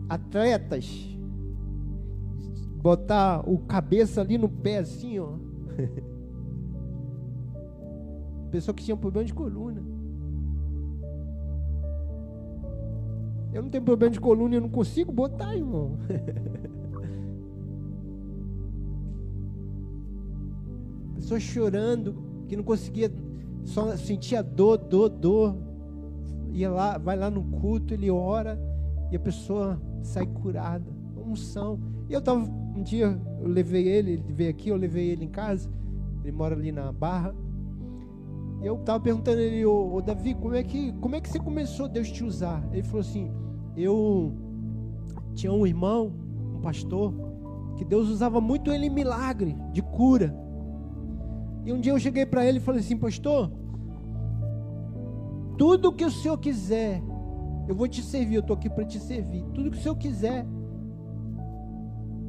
atletas 0.10 1.11
botar 2.81 3.47
o 3.47 3.59
cabeça 3.59 4.21
ali 4.21 4.37
no 4.37 4.49
pé 4.49 4.79
assim, 4.79 5.19
ó. 5.19 5.33
Pessoa 8.49 8.73
que 8.75 8.83
tinha 8.83 8.97
problema 8.97 9.25
de 9.25 9.33
coluna. 9.33 9.81
Eu 13.53 13.61
não 13.61 13.69
tenho 13.69 13.83
problema 13.83 14.11
de 14.11 14.19
coluna 14.19 14.55
eu 14.55 14.61
não 14.61 14.69
consigo 14.69 15.11
botar, 15.11 15.55
irmão. 15.55 15.97
Pessoa 21.15 21.39
chorando, 21.39 22.15
que 22.47 22.57
não 22.57 22.63
conseguia, 22.63 23.11
só 23.63 23.95
sentia 23.95 24.41
dor, 24.41 24.77
dor, 24.77 25.09
dor. 25.09 25.55
Ia 26.51 26.69
lá, 26.69 26.97
vai 26.97 27.15
lá 27.15 27.29
no 27.29 27.43
culto, 27.43 27.93
ele 27.93 28.09
ora 28.09 28.59
e 29.11 29.15
a 29.15 29.19
pessoa 29.19 29.79
sai 30.01 30.25
curada. 30.25 30.91
Unção. 31.15 31.79
Eu 32.09 32.19
estava 32.19 32.61
um 32.75 32.84
dia 32.84 33.19
eu 33.41 33.47
levei 33.47 33.88
ele, 33.88 34.13
ele 34.13 34.34
veio 34.34 34.49
aqui, 34.49 34.69
eu 34.69 34.77
levei 34.77 35.10
ele 35.10 35.25
em 35.25 35.29
casa. 35.29 35.69
Ele 36.23 36.31
mora 36.31 36.55
ali 36.55 36.71
na 36.71 36.91
Barra. 36.91 37.34
E 38.62 38.65
eu 38.65 38.75
estava 38.75 38.99
perguntando 38.99 39.39
a 39.39 39.41
ele, 39.41 39.65
ô, 39.65 39.95
ô, 39.95 40.01
Davi, 40.01 40.36
como 40.36 40.55
é, 40.55 40.63
que, 40.63 40.93
como 40.93 41.15
é 41.15 41.21
que 41.21 41.29
você 41.29 41.39
começou 41.39 41.88
Deus 41.88 42.12
te 42.12 42.23
usar? 42.23 42.63
Ele 42.71 42.84
falou 42.84 43.01
assim: 43.01 43.31
eu 43.75 44.34
tinha 45.34 45.51
um 45.51 45.65
irmão, 45.65 46.13
um 46.55 46.62
pastor, 46.62 47.13
que 47.77 47.84
Deus 47.84 48.07
usava 48.10 48.39
muito 48.39 48.71
ele 48.71 48.86
em 48.86 48.89
milagre, 48.89 49.55
de 49.71 49.81
cura. 49.81 50.36
E 51.65 51.73
um 51.73 51.79
dia 51.79 51.91
eu 51.91 51.99
cheguei 51.99 52.25
para 52.25 52.45
ele 52.45 52.57
e 52.57 52.62
falei 52.62 52.81
assim: 52.81 52.97
Pastor, 52.97 53.51
tudo 55.57 55.91
que 55.91 56.05
o 56.05 56.12
Senhor 56.12 56.38
quiser, 56.38 57.01
eu 57.67 57.75
vou 57.75 57.88
te 57.88 58.01
servir, 58.03 58.36
eu 58.36 58.41
estou 58.41 58.55
aqui 58.55 58.69
para 58.69 58.86
te 58.86 58.99
servir. 58.99 59.43
Tudo 59.53 59.71
que 59.71 59.77
o 59.77 59.81
Senhor 59.81 59.95
quiser, 59.95 60.45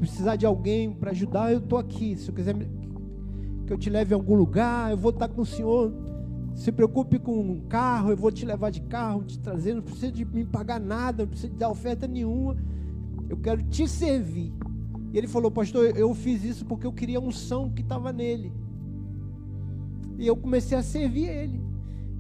precisar 0.02 0.34
de 0.34 0.44
alguém 0.44 0.92
para 0.92 1.12
ajudar, 1.12 1.52
eu 1.52 1.58
estou 1.58 1.78
aqui. 1.78 2.16
Se 2.16 2.28
eu 2.28 2.34
quiser 2.34 2.56
que 3.64 3.72
eu 3.72 3.78
te 3.78 3.88
leve 3.88 4.12
a 4.12 4.16
algum 4.16 4.34
lugar, 4.34 4.90
eu 4.90 4.96
vou 4.96 5.12
estar 5.12 5.28
com 5.28 5.42
o 5.42 5.46
Senhor. 5.46 5.92
Se 6.56 6.72
preocupe 6.72 7.20
com 7.20 7.38
um 7.38 7.60
carro, 7.68 8.10
eu 8.10 8.16
vou 8.16 8.32
te 8.32 8.44
levar 8.44 8.70
de 8.70 8.80
carro, 8.80 9.22
te 9.22 9.38
trazer. 9.38 9.74
Não 9.74 9.82
precisa 9.82 10.10
de 10.10 10.24
me 10.24 10.44
pagar 10.44 10.80
nada, 10.80 11.22
não 11.22 11.28
precisa 11.28 11.52
de 11.52 11.56
dar 11.56 11.70
oferta 11.70 12.08
nenhuma. 12.08 12.56
Eu 13.28 13.36
quero 13.36 13.62
te 13.62 13.86
servir. 13.86 14.52
E 15.12 15.18
ele 15.18 15.28
falou, 15.28 15.52
pastor, 15.52 15.96
eu 15.96 16.12
fiz 16.16 16.42
isso 16.42 16.66
porque 16.66 16.84
eu 16.84 16.92
queria 16.92 17.18
a 17.18 17.22
unção 17.22 17.70
que 17.70 17.82
estava 17.82 18.12
nele. 18.12 18.52
E 20.18 20.26
eu 20.26 20.34
comecei 20.34 20.76
a 20.76 20.82
servir 20.82 21.28
ele. 21.28 21.62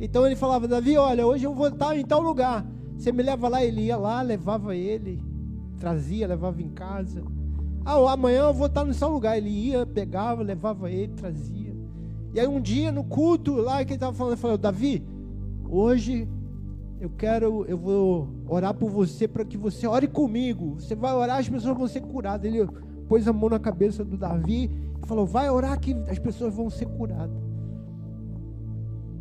Então 0.00 0.24
ele 0.24 0.36
falava, 0.36 0.68
Davi, 0.68 0.96
olha, 0.96 1.26
hoje 1.26 1.44
eu 1.44 1.52
vou 1.52 1.66
estar 1.66 1.98
em 1.98 2.04
tal 2.04 2.20
lugar. 2.20 2.64
Você 2.96 3.10
me 3.10 3.24
leva 3.24 3.48
lá, 3.48 3.64
ele 3.64 3.86
ia 3.86 3.96
lá, 3.96 4.22
levava 4.22 4.76
ele, 4.76 5.20
trazia, 5.80 6.28
levava 6.28 6.62
em 6.62 6.70
casa. 6.70 7.41
Ah, 7.84 8.12
amanhã 8.12 8.42
eu 8.42 8.54
vou 8.54 8.66
estar 8.66 8.84
no 8.84 8.94
seu 8.94 9.08
lugar. 9.08 9.36
Ele 9.36 9.50
ia, 9.50 9.84
pegava, 9.86 10.42
levava 10.42 10.90
ele, 10.90 11.12
trazia. 11.12 11.74
E 12.34 12.40
aí 12.40 12.46
um 12.46 12.60
dia 12.60 12.90
no 12.90 13.04
culto 13.04 13.54
lá 13.54 13.84
que 13.84 13.90
ele 13.92 13.96
estava 13.96 14.16
falando, 14.16 14.32
ele 14.32 14.40
falou, 14.40 14.56
Davi, 14.56 15.04
hoje 15.68 16.28
eu 17.00 17.10
quero, 17.10 17.64
eu 17.66 17.76
vou 17.76 18.28
orar 18.46 18.72
por 18.72 18.88
você 18.88 19.26
para 19.26 19.44
que 19.44 19.56
você 19.56 19.86
ore 19.86 20.06
comigo. 20.06 20.76
Você 20.78 20.94
vai 20.94 21.12
orar, 21.12 21.38
as 21.38 21.48
pessoas 21.48 21.76
vão 21.76 21.88
ser 21.88 22.00
curadas. 22.00 22.46
Ele 22.46 22.66
pôs 23.08 23.26
a 23.26 23.32
mão 23.32 23.50
na 23.50 23.58
cabeça 23.58 24.04
do 24.04 24.16
Davi 24.16 24.70
e 25.02 25.06
falou, 25.06 25.26
vai 25.26 25.50
orar 25.50 25.78
que 25.80 25.94
as 26.08 26.18
pessoas 26.18 26.54
vão 26.54 26.70
ser 26.70 26.86
curadas. 26.86 27.42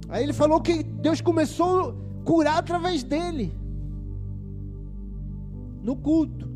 Aí 0.08 0.24
ele 0.24 0.34
falou 0.34 0.62
que 0.62 0.84
Deus 0.84 1.22
começou 1.22 1.90
a 1.90 2.24
curar 2.24 2.60
através 2.60 3.02
dele. 3.02 3.52
No 5.82 5.96
culto. 5.96 6.51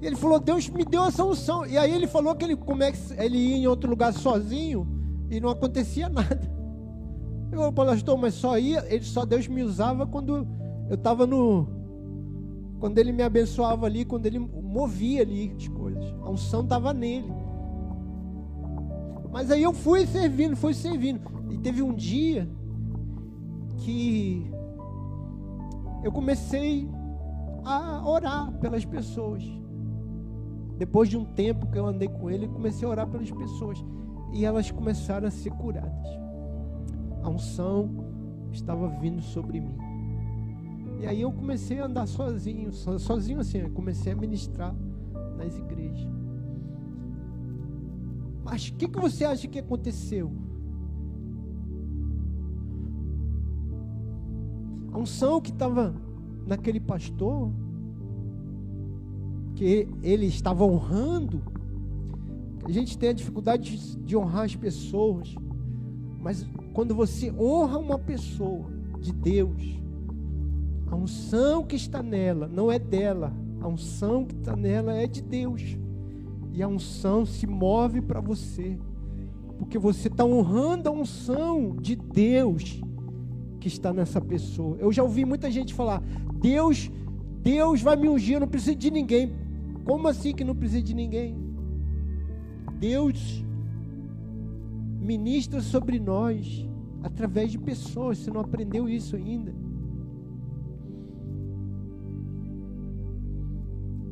E 0.00 0.06
ele 0.06 0.16
falou: 0.16 0.38
Deus 0.38 0.68
me 0.68 0.84
deu 0.84 1.02
a 1.02 1.10
solução. 1.10 1.66
E 1.66 1.76
aí 1.76 1.92
ele 1.92 2.06
falou 2.06 2.34
que 2.34 2.44
ele, 2.44 2.56
como 2.56 2.82
é 2.82 2.92
que 2.92 2.98
ele 3.16 3.36
ia 3.36 3.56
em 3.56 3.66
outro 3.66 3.90
lugar 3.90 4.12
sozinho 4.12 4.86
e 5.30 5.40
não 5.40 5.50
acontecia 5.50 6.08
nada. 6.10 6.58
Eu 7.50 7.72
falei, 7.72 7.94
pastor, 7.94 8.18
mas 8.18 8.34
só 8.34 8.58
ia, 8.58 8.84
ele 8.92 9.04
só 9.04 9.24
Deus 9.24 9.48
me 9.48 9.62
usava 9.62 10.06
quando 10.06 10.46
eu 10.88 10.94
estava 10.94 11.26
no. 11.26 11.66
Quando 12.78 12.98
ele 12.98 13.10
me 13.10 13.22
abençoava 13.22 13.86
ali, 13.86 14.04
quando 14.04 14.26
ele 14.26 14.38
movia 14.38 15.22
ali 15.22 15.52
as 15.56 15.66
coisas. 15.66 16.04
A 16.22 16.30
unção 16.30 16.62
estava 16.62 16.92
nele. 16.92 17.32
Mas 19.32 19.50
aí 19.50 19.62
eu 19.62 19.72
fui 19.72 20.06
servindo, 20.06 20.56
fui 20.56 20.74
servindo. 20.74 21.20
E 21.50 21.58
teve 21.58 21.82
um 21.82 21.94
dia 21.94 22.48
que 23.78 24.50
eu 26.04 26.12
comecei 26.12 26.88
a 27.64 28.08
orar 28.08 28.52
pelas 28.60 28.84
pessoas. 28.84 29.42
Depois 30.78 31.08
de 31.08 31.16
um 31.16 31.24
tempo 31.24 31.66
que 31.66 31.76
eu 31.76 31.86
andei 31.86 32.08
com 32.08 32.30
ele, 32.30 32.46
comecei 32.46 32.86
a 32.86 32.90
orar 32.90 33.08
pelas 33.08 33.30
pessoas. 33.30 33.84
E 34.32 34.44
elas 34.44 34.70
começaram 34.70 35.26
a 35.26 35.30
ser 35.30 35.50
curadas. 35.50 36.06
A 37.22 37.28
unção 37.28 37.90
estava 38.52 38.88
vindo 38.88 39.20
sobre 39.20 39.60
mim. 39.60 39.76
E 41.00 41.06
aí 41.06 41.20
eu 41.20 41.32
comecei 41.32 41.80
a 41.80 41.86
andar 41.86 42.06
sozinho, 42.06 42.72
sozinho 42.72 43.40
assim, 43.40 43.68
comecei 43.70 44.12
a 44.12 44.16
ministrar 44.16 44.74
nas 45.36 45.56
igrejas. 45.56 46.08
Mas 48.44 48.68
o 48.68 48.74
que, 48.74 48.88
que 48.88 48.98
você 48.98 49.24
acha 49.24 49.46
que 49.48 49.58
aconteceu? 49.58 50.32
A 54.92 54.98
unção 54.98 55.40
que 55.40 55.50
estava 55.50 55.94
naquele 56.46 56.80
pastor 56.80 57.52
que 59.58 59.88
ele 60.04 60.26
estava 60.26 60.64
honrando. 60.64 61.42
A 62.64 62.70
gente 62.70 62.96
tem 62.96 63.08
a 63.08 63.12
dificuldade 63.12 63.96
de, 63.96 64.16
honrar 64.16 64.44
as 64.44 64.54
pessoas, 64.54 65.34
mas 66.20 66.46
quando 66.72 66.94
você 66.94 67.32
honra 67.32 67.76
uma 67.78 67.98
pessoa 67.98 68.66
de 69.00 69.12
Deus, 69.12 69.82
a 70.86 70.94
unção 70.94 71.64
que 71.64 71.74
está 71.74 72.00
nela 72.04 72.46
não 72.46 72.70
é 72.70 72.78
dela, 72.78 73.34
a 73.60 73.66
unção 73.66 74.24
que 74.24 74.36
está 74.36 74.54
nela 74.54 74.94
é 74.94 75.08
de 75.08 75.20
Deus. 75.20 75.76
E 76.52 76.62
a 76.62 76.68
unção 76.68 77.26
se 77.26 77.46
move 77.46 78.00
para 78.00 78.20
você, 78.20 78.78
porque 79.58 79.76
você 79.76 80.06
está 80.06 80.24
honrando 80.24 80.88
a 80.88 80.92
unção 80.92 81.74
de 81.80 81.96
Deus 81.96 82.80
que 83.58 83.66
está 83.66 83.92
nessa 83.92 84.20
pessoa. 84.20 84.76
Eu 84.78 84.92
já 84.92 85.02
ouvi 85.02 85.24
muita 85.24 85.50
gente 85.50 85.74
falar: 85.74 86.00
Deus, 86.40 86.90
Deus 87.42 87.82
vai 87.82 87.96
me 87.96 88.08
ungir, 88.08 88.34
eu 88.34 88.40
não 88.40 88.48
preciso 88.48 88.76
de 88.76 88.90
ninguém. 88.90 89.47
Como 89.88 90.06
assim 90.06 90.34
que 90.34 90.44
não 90.44 90.54
precisa 90.54 90.82
de 90.82 90.92
ninguém? 90.92 91.34
Deus 92.78 93.42
ministra 95.00 95.62
sobre 95.62 95.98
nós 95.98 96.68
através 97.02 97.50
de 97.50 97.58
pessoas. 97.58 98.18
Você 98.18 98.30
não 98.30 98.42
aprendeu 98.42 98.86
isso 98.86 99.16
ainda? 99.16 99.54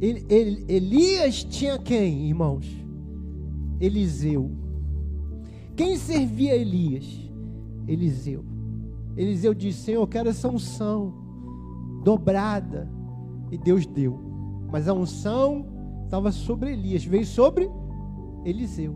Elias 0.01 1.45
tinha 1.45 1.79
quem, 1.79 2.27
irmãos? 2.27 2.67
Eliseu. 3.79 4.51
Quem 5.77 5.99
servia 5.99 6.57
Elias? 6.57 7.31
Eliseu. 7.87 8.43
Eliseu 9.15 9.53
disse: 9.53 9.81
Senhor, 9.83 10.01
eu 10.01 10.09
quero 10.09 10.31
essa 10.31 10.49
unção 10.49 11.13
dobrada. 12.03 12.91
E 13.53 13.59
Deus 13.59 13.85
deu. 13.85 14.26
Mas 14.77 14.89
a 14.89 14.93
unção 14.93 15.65
estava 16.05 16.31
sobre 16.31 16.73
Elias, 16.73 17.03
veio 17.03 17.25
sobre 17.25 17.67
Eliseu. 18.45 18.95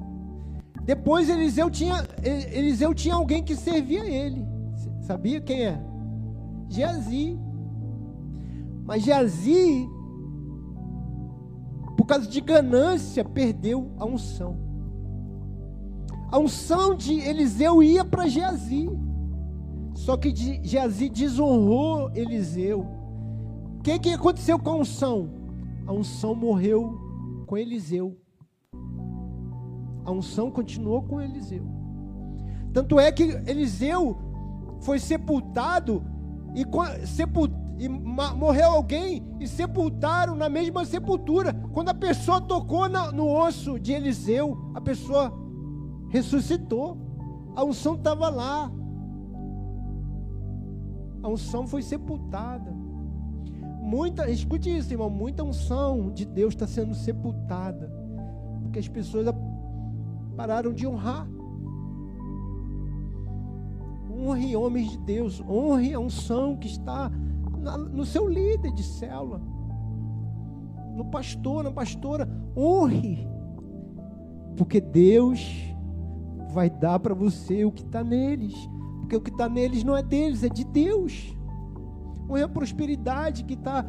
Depois 0.85 1.31
Eliseu 1.31 1.71
tinha, 1.71 2.07
Eliseu 2.23 2.93
tinha 2.93 3.15
alguém 3.15 3.43
que 3.43 3.57
servia 3.57 4.05
ele. 4.05 4.47
Sabia 5.01 5.41
quem 5.41 5.65
é? 5.65 5.83
Geazi. 6.69 7.41
Mas 8.85 9.05
Geazi, 9.05 9.89
por 11.97 12.05
causa 12.05 12.27
de 12.27 12.43
ganância, 12.43 13.25
perdeu 13.25 13.91
a 13.97 14.05
unção. 14.05 14.59
A 16.31 16.39
unção 16.39 16.95
de 16.95 17.21
Eliseu 17.21 17.83
ia 17.83 18.05
para 18.05 18.29
Geazi. 18.29 18.87
Só 19.95 20.19
que 20.19 20.31
Geazi 20.63 21.09
desonrou 21.09 22.11
Eliseu. 22.15 22.81
O 23.79 23.83
que, 23.83 23.99
que 23.99 24.13
aconteceu 24.13 24.59
com 24.59 24.69
a 24.73 24.77
unção? 24.77 25.40
A 25.91 25.93
unção 25.93 26.37
morreu 26.37 27.01
com 27.49 27.59
Eliseu. 27.59 28.17
A 30.05 30.13
unção 30.13 30.49
continuou 30.49 31.03
com 31.03 31.21
Eliseu. 31.21 31.65
Tanto 32.73 33.01
é 33.01 33.11
que 33.11 33.25
Eliseu 33.25 34.17
foi 34.83 35.01
sepultado 35.01 36.05
e, 36.55 36.65
sepult, 37.05 37.53
e 37.77 37.89
morreu 37.89 38.71
alguém 38.71 39.27
e 39.41 39.49
sepultaram 39.49 40.37
na 40.37 40.49
mesma 40.49 40.85
sepultura. 40.85 41.53
Quando 41.73 41.89
a 41.89 41.95
pessoa 41.95 42.41
tocou 42.41 42.89
no 42.89 43.27
osso 43.29 43.77
de 43.81 43.91
Eliseu, 43.91 44.71
a 44.73 44.81
pessoa 44.81 45.37
ressuscitou. 46.09 46.99
A 47.57 47.65
unção 47.65 47.97
estava 47.97 48.29
lá. 48.29 48.71
A 51.21 51.29
unção 51.29 51.67
foi 51.67 51.83
sepultada. 51.83 52.80
Muita, 53.91 54.31
escute 54.31 54.71
isso, 54.71 54.93
irmão. 54.93 55.11
Muita 55.11 55.43
unção 55.43 56.13
de 56.13 56.25
Deus 56.25 56.55
está 56.55 56.65
sendo 56.65 56.95
sepultada. 56.95 57.93
Porque 58.63 58.79
as 58.79 58.87
pessoas 58.87 59.27
pararam 60.37 60.73
de 60.73 60.87
honrar. 60.87 61.29
Honre 64.09 64.55
homens 64.55 64.91
de 64.91 64.99
Deus, 64.99 65.41
honre 65.41 65.93
a 65.93 65.99
unção 65.99 66.57
que 66.57 66.69
está 66.69 67.11
na, 67.59 67.77
no 67.77 68.07
seu 68.07 68.29
líder 68.29 68.71
de 68.73 68.85
célula, 68.85 69.41
no 70.95 71.07
pastor, 71.07 71.65
na 71.65 71.73
pastora, 71.73 72.29
honre, 72.57 73.27
porque 74.57 74.81
Deus 74.81 75.75
vai 76.53 76.71
dar 76.71 77.01
para 77.01 77.15
você 77.15 77.65
o 77.65 77.73
que 77.73 77.83
está 77.83 78.05
neles, 78.05 78.55
porque 79.01 79.17
o 79.17 79.21
que 79.21 79.31
está 79.31 79.49
neles 79.49 79.83
não 79.83 79.97
é 79.97 80.03
deles, 80.03 80.45
é 80.45 80.49
de 80.49 80.65
Deus. 80.65 81.35
Honre 82.31 82.43
a 82.43 82.49
prosperidade 82.49 83.45
que 83.45 83.55
está 83.55 83.85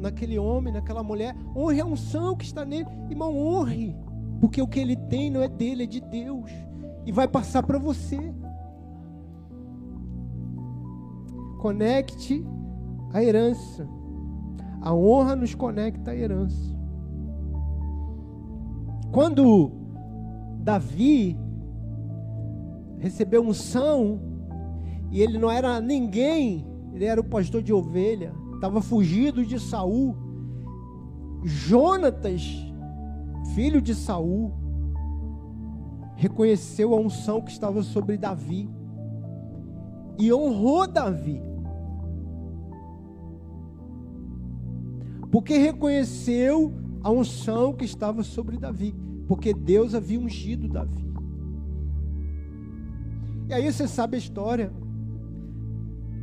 naquele 0.00 0.38
homem, 0.38 0.72
naquela 0.72 1.02
mulher, 1.02 1.36
honre 1.54 1.80
a 1.80 1.84
unção 1.84 2.34
que 2.34 2.44
está 2.44 2.64
nele, 2.64 2.86
irmão, 3.10 3.36
honre, 3.36 3.94
porque 4.40 4.62
o 4.62 4.66
que 4.66 4.80
ele 4.80 4.96
tem 4.96 5.30
não 5.30 5.42
é 5.42 5.48
dele, 5.48 5.82
é 5.82 5.86
de 5.86 6.00
Deus, 6.00 6.50
e 7.04 7.12
vai 7.12 7.28
passar 7.28 7.62
para 7.62 7.78
você. 7.78 8.32
conecte 11.60 12.42
a 13.12 13.22
herança. 13.22 13.86
A 14.80 14.94
honra 14.94 15.36
nos 15.36 15.54
conecta 15.54 16.10
à 16.10 16.16
herança. 16.16 16.74
Quando 19.12 19.70
Davi 20.62 21.38
recebeu 22.98 23.42
unção, 23.42 24.18
e 25.10 25.20
ele 25.20 25.36
não 25.36 25.50
era 25.50 25.80
ninguém, 25.80 26.66
ele 26.92 27.04
era 27.04 27.20
o 27.20 27.24
pastor 27.24 27.62
de 27.62 27.72
ovelha, 27.72 28.34
estava 28.54 28.80
fugido 28.80 29.44
de 29.44 29.58
Saul. 29.58 30.16
Jonatas, 31.42 32.42
filho 33.54 33.80
de 33.80 33.94
Saul, 33.94 34.52
reconheceu 36.16 36.94
a 36.94 37.00
unção 37.00 37.40
que 37.40 37.50
estava 37.50 37.82
sobre 37.82 38.18
Davi 38.18 38.68
e 40.18 40.32
honrou 40.32 40.86
Davi. 40.86 41.50
porque 45.30 45.56
reconheceu 45.56 46.72
a 47.02 47.10
unção 47.10 47.72
que 47.72 47.84
estava 47.84 48.22
sobre 48.22 48.58
Davi, 48.58 48.94
porque 49.28 49.54
Deus 49.54 49.94
havia 49.94 50.18
ungido 50.18 50.68
Davi. 50.68 51.08
E 53.48 53.54
aí 53.54 53.72
você 53.72 53.86
sabe 53.86 54.16
a 54.16 54.18
história. 54.18 54.72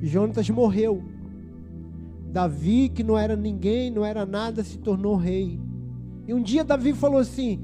Jonatas 0.01 0.49
morreu. 0.49 1.03
Davi, 2.31 2.89
que 2.89 3.03
não 3.03 3.17
era 3.17 3.35
ninguém, 3.35 3.89
não 3.89 4.05
era 4.05 4.25
nada, 4.25 4.63
se 4.63 4.77
tornou 4.77 5.15
rei. 5.15 5.59
E 6.27 6.33
um 6.33 6.41
dia 6.41 6.63
Davi 6.63 6.93
falou 6.93 7.19
assim: 7.19 7.59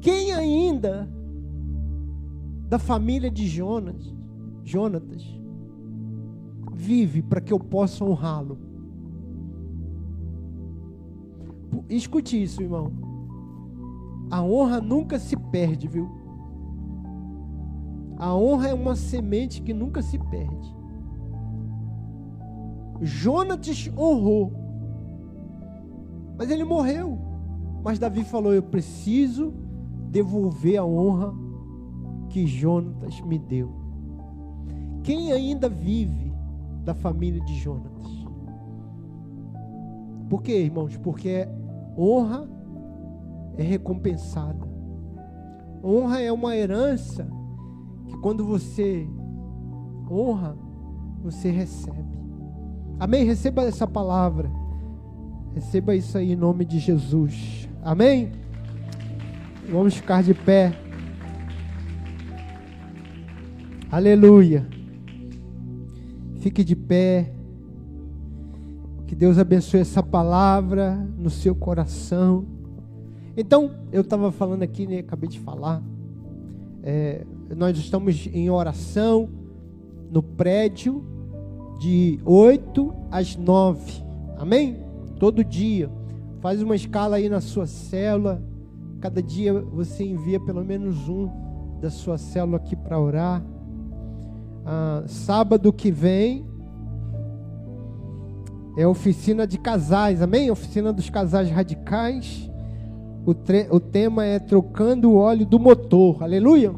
Quem 0.00 0.32
ainda 0.32 1.08
da 2.68 2.78
família 2.78 3.30
de 3.30 3.46
Jonas, 3.46 4.14
Jonatas, 4.62 5.24
vive 6.72 7.22
para 7.22 7.40
que 7.40 7.52
eu 7.52 7.58
possa 7.58 8.04
honrá-lo? 8.04 8.58
Escute 11.88 12.40
isso, 12.42 12.62
irmão. 12.62 12.92
A 14.30 14.42
honra 14.42 14.80
nunca 14.80 15.18
se 15.18 15.36
perde, 15.36 15.88
viu? 15.88 16.17
A 18.18 18.34
honra 18.34 18.70
é 18.70 18.74
uma 18.74 18.96
semente 18.96 19.62
que 19.62 19.72
nunca 19.72 20.02
se 20.02 20.18
perde. 20.18 20.76
Jonatas 23.00 23.88
honrou, 23.96 24.52
mas 26.36 26.50
ele 26.50 26.64
morreu. 26.64 27.16
Mas 27.84 28.00
Davi 28.00 28.24
falou: 28.24 28.52
Eu 28.52 28.62
preciso 28.64 29.54
devolver 30.10 30.78
a 30.78 30.84
honra 30.84 31.32
que 32.28 32.44
Jonatas 32.44 33.20
me 33.20 33.38
deu. 33.38 33.72
Quem 35.04 35.30
ainda 35.30 35.68
vive 35.68 36.34
da 36.84 36.94
família 36.94 37.40
de 37.44 37.54
Jonatas? 37.54 38.08
Por 40.28 40.42
quê, 40.42 40.64
irmãos? 40.64 40.96
Porque 40.96 41.46
honra 41.96 42.48
é 43.56 43.62
recompensada. 43.62 44.66
Honra 45.84 46.20
é 46.20 46.32
uma 46.32 46.56
herança 46.56 47.37
quando 48.20 48.44
você 48.44 49.06
honra, 50.10 50.56
você 51.22 51.50
recebe. 51.50 52.18
Amém? 52.98 53.24
Receba 53.24 53.62
essa 53.62 53.86
palavra. 53.86 54.50
Receba 55.54 55.94
isso 55.94 56.18
aí 56.18 56.32
em 56.32 56.36
nome 56.36 56.64
de 56.64 56.78
Jesus. 56.78 57.68
Amém? 57.82 58.32
Vamos 59.70 59.94
ficar 59.94 60.22
de 60.22 60.34
pé. 60.34 60.72
Aleluia. 63.90 64.66
Fique 66.40 66.64
de 66.64 66.74
pé. 66.74 67.32
Que 69.06 69.14
Deus 69.14 69.38
abençoe 69.38 69.80
essa 69.80 70.02
palavra 70.02 70.96
no 71.16 71.30
seu 71.30 71.54
coração. 71.54 72.46
Então, 73.36 73.70
eu 73.92 74.00
estava 74.00 74.32
falando 74.32 74.62
aqui, 74.62 74.86
né, 74.86 74.98
acabei 74.98 75.28
de 75.28 75.38
falar. 75.38 75.82
É, 76.82 77.24
nós 77.56 77.78
estamos 77.78 78.28
em 78.32 78.50
oração 78.50 79.28
no 80.10 80.22
prédio 80.22 81.04
de 81.78 82.18
8 82.24 82.94
às 83.10 83.36
9. 83.36 84.04
Amém? 84.36 84.76
Todo 85.18 85.44
dia. 85.44 85.90
Faz 86.40 86.62
uma 86.62 86.76
escala 86.76 87.16
aí 87.16 87.28
na 87.28 87.40
sua 87.40 87.66
célula. 87.66 88.42
Cada 89.00 89.22
dia 89.22 89.52
você 89.54 90.04
envia 90.04 90.38
pelo 90.40 90.64
menos 90.64 91.08
um 91.08 91.28
da 91.80 91.90
sua 91.90 92.18
célula 92.18 92.58
aqui 92.58 92.76
para 92.76 93.00
orar. 93.00 93.42
Ah, 94.64 95.04
sábado 95.06 95.72
que 95.72 95.90
vem 95.90 96.46
é 98.76 98.86
oficina 98.86 99.46
de 99.46 99.58
casais, 99.58 100.20
amém? 100.22 100.50
Oficina 100.50 100.92
dos 100.92 101.08
casais 101.08 101.50
radicais. 101.50 102.48
O, 103.26 103.34
o 103.74 103.80
tema 103.80 104.24
é 104.24 104.38
trocando 104.38 105.10
o 105.10 105.16
óleo 105.16 105.44
do 105.44 105.58
motor, 105.58 106.22
aleluia. 106.22 106.72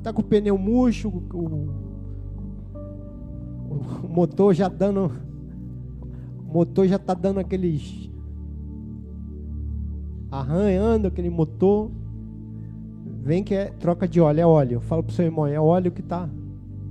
Está 0.00 0.14
com 0.14 0.22
o 0.22 0.24
pneu 0.24 0.56
murcho, 0.56 1.10
o, 1.10 1.68
o 4.02 4.08
motor 4.08 4.54
já 4.54 4.66
dando, 4.66 5.12
o 6.38 6.52
motor 6.54 6.88
já 6.88 6.96
está 6.96 7.12
dando 7.12 7.38
aqueles 7.38 8.08
arranhando 10.30 11.08
aquele 11.08 11.28
motor. 11.28 11.90
Vem 13.22 13.44
que 13.44 13.54
é 13.54 13.66
troca 13.66 14.08
de 14.08 14.22
óleo, 14.22 14.40
é 14.40 14.46
óleo. 14.46 14.80
Fala 14.80 15.02
para 15.02 15.10
o 15.10 15.14
seu 15.14 15.26
irmão, 15.26 15.46
é 15.46 15.60
óleo 15.60 15.92
que 15.92 16.00
está. 16.00 16.26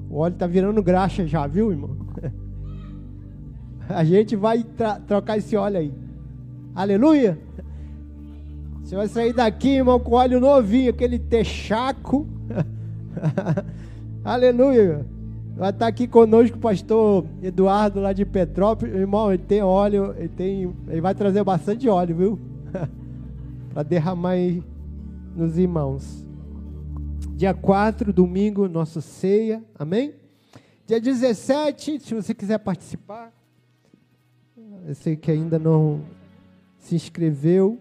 O 0.08 0.18
óleo 0.18 0.34
está 0.34 0.46
virando 0.46 0.84
graxa 0.84 1.26
já, 1.26 1.48
viu, 1.48 1.72
irmão? 1.72 1.98
A 3.90 4.04
gente 4.04 4.36
vai 4.36 4.64
trocar 5.08 5.40
esse 5.40 5.58
óleo 5.58 5.80
aí. 5.80 5.92
Aleluia. 6.76 7.40
Você 8.84 8.96
vai 8.96 9.08
sair 9.08 9.34
daqui, 9.34 9.78
irmão, 9.78 10.00
com 10.00 10.14
óleo 10.14 10.40
novinho, 10.40 10.92
aquele 10.92 11.18
texaco. 11.18 12.28
Aleluia. 14.24 15.06
Vai 15.56 15.72
estar 15.72 15.88
aqui 15.88 16.08
conosco 16.08 16.58
o 16.58 16.60
pastor 16.60 17.26
Eduardo 17.42 18.00
lá 18.00 18.14
de 18.14 18.26
Petrópolis. 18.26 18.96
Irmão, 18.96 19.34
ele 19.34 19.44
tem 19.44 19.62
óleo, 19.62 20.16
ele, 20.18 20.30
tem, 20.30 20.74
ele 20.88 21.02
vai 21.02 21.14
trazer 21.14 21.44
bastante 21.44 21.88
óleo, 21.90 22.16
viu? 22.16 22.40
Para 23.74 23.84
derramar 23.84 24.32
aí 24.32 24.64
nos 25.36 25.58
irmãos. 25.58 26.26
Dia 27.36 27.54
4, 27.54 28.14
domingo, 28.14 28.68
nossa 28.68 29.02
ceia. 29.02 29.64
Amém? 29.78 30.14
Dia 30.88 31.00
17, 31.00 32.00
se 32.00 32.16
você 32.16 32.34
quiser 32.34 32.58
participar. 32.60 33.34
Eu 34.88 34.96
sei 34.96 35.16
que 35.16 35.30
ainda 35.30 35.60
não 35.60 36.02
se 36.78 36.96
inscreveu. 36.96 37.80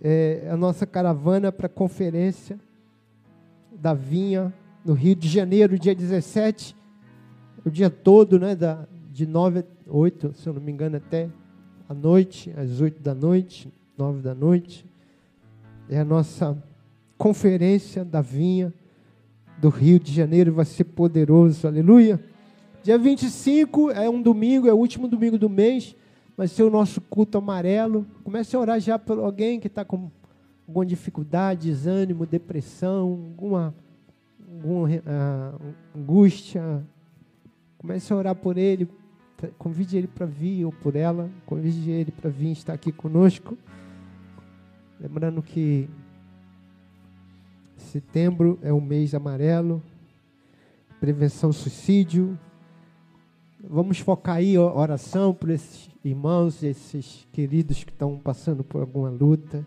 É 0.00 0.48
a 0.50 0.56
nossa 0.56 0.86
caravana 0.86 1.50
para 1.50 1.68
conferência 1.68 2.58
da 3.80 3.94
vinha 3.94 4.52
no 4.84 4.92
Rio 4.92 5.14
de 5.14 5.28
Janeiro, 5.28 5.78
dia 5.78 5.94
17, 5.94 6.76
o 7.64 7.70
dia 7.70 7.90
todo, 7.90 8.38
né, 8.38 8.54
da, 8.54 8.86
de 9.10 9.26
9 9.26 9.60
a 9.60 9.64
8, 9.86 10.32
se 10.34 10.48
eu 10.48 10.52
não 10.52 10.60
me 10.60 10.72
engano, 10.72 10.96
até 10.96 11.28
a 11.88 11.94
noite, 11.94 12.52
às 12.56 12.80
8 12.80 13.02
da 13.02 13.14
noite, 13.14 13.72
9 13.96 14.20
da 14.20 14.34
noite. 14.34 14.86
É 15.88 15.98
a 16.00 16.04
nossa 16.04 16.56
conferência 17.16 18.04
da 18.04 18.20
vinha 18.20 18.72
do 19.60 19.68
Rio 19.68 19.98
de 19.98 20.12
Janeiro, 20.12 20.52
vai 20.52 20.64
ser 20.64 20.84
poderoso, 20.84 21.66
aleluia. 21.66 22.22
Dia 22.82 22.96
25 22.96 23.90
é 23.90 24.08
um 24.08 24.22
domingo, 24.22 24.68
é 24.68 24.72
o 24.72 24.76
último 24.76 25.08
domingo 25.08 25.38
do 25.38 25.48
mês, 25.48 25.96
vai 26.36 26.46
ser 26.46 26.62
o 26.62 26.70
nosso 26.70 27.00
culto 27.00 27.38
amarelo. 27.38 28.06
Comece 28.22 28.54
a 28.54 28.60
orar 28.60 28.80
já 28.80 28.98
por 28.98 29.18
alguém 29.18 29.58
que 29.58 29.66
está 29.66 29.84
com 29.84 30.10
alguma 30.68 30.84
dificuldade, 30.84 31.70
desânimo, 31.70 32.26
depressão, 32.26 33.08
alguma, 33.30 33.74
alguma 34.46 34.88
uh, 34.88 35.74
angústia. 35.96 36.86
Comece 37.78 38.12
a 38.12 38.16
orar 38.16 38.34
por 38.34 38.58
ele, 38.58 38.86
convide 39.56 39.96
ele 39.96 40.06
para 40.06 40.26
vir, 40.26 40.66
ou 40.66 40.72
por 40.72 40.94
ela, 40.94 41.30
convide 41.46 41.90
ele 41.90 42.12
para 42.12 42.28
vir 42.28 42.52
estar 42.52 42.74
aqui 42.74 42.92
conosco. 42.92 43.56
Lembrando 45.00 45.40
que 45.40 45.88
setembro 47.78 48.58
é 48.60 48.72
o 48.72 48.80
mês 48.80 49.14
amarelo, 49.14 49.82
prevenção 51.00 51.50
suicídio. 51.50 52.38
Vamos 53.58 54.00
focar 54.00 54.36
aí 54.36 54.58
oração 54.58 55.32
por 55.32 55.48
esses 55.48 55.88
irmãos, 56.04 56.62
esses 56.62 57.26
queridos 57.32 57.84
que 57.84 57.90
estão 57.90 58.18
passando 58.18 58.62
por 58.62 58.82
alguma 58.82 59.08
luta. 59.08 59.66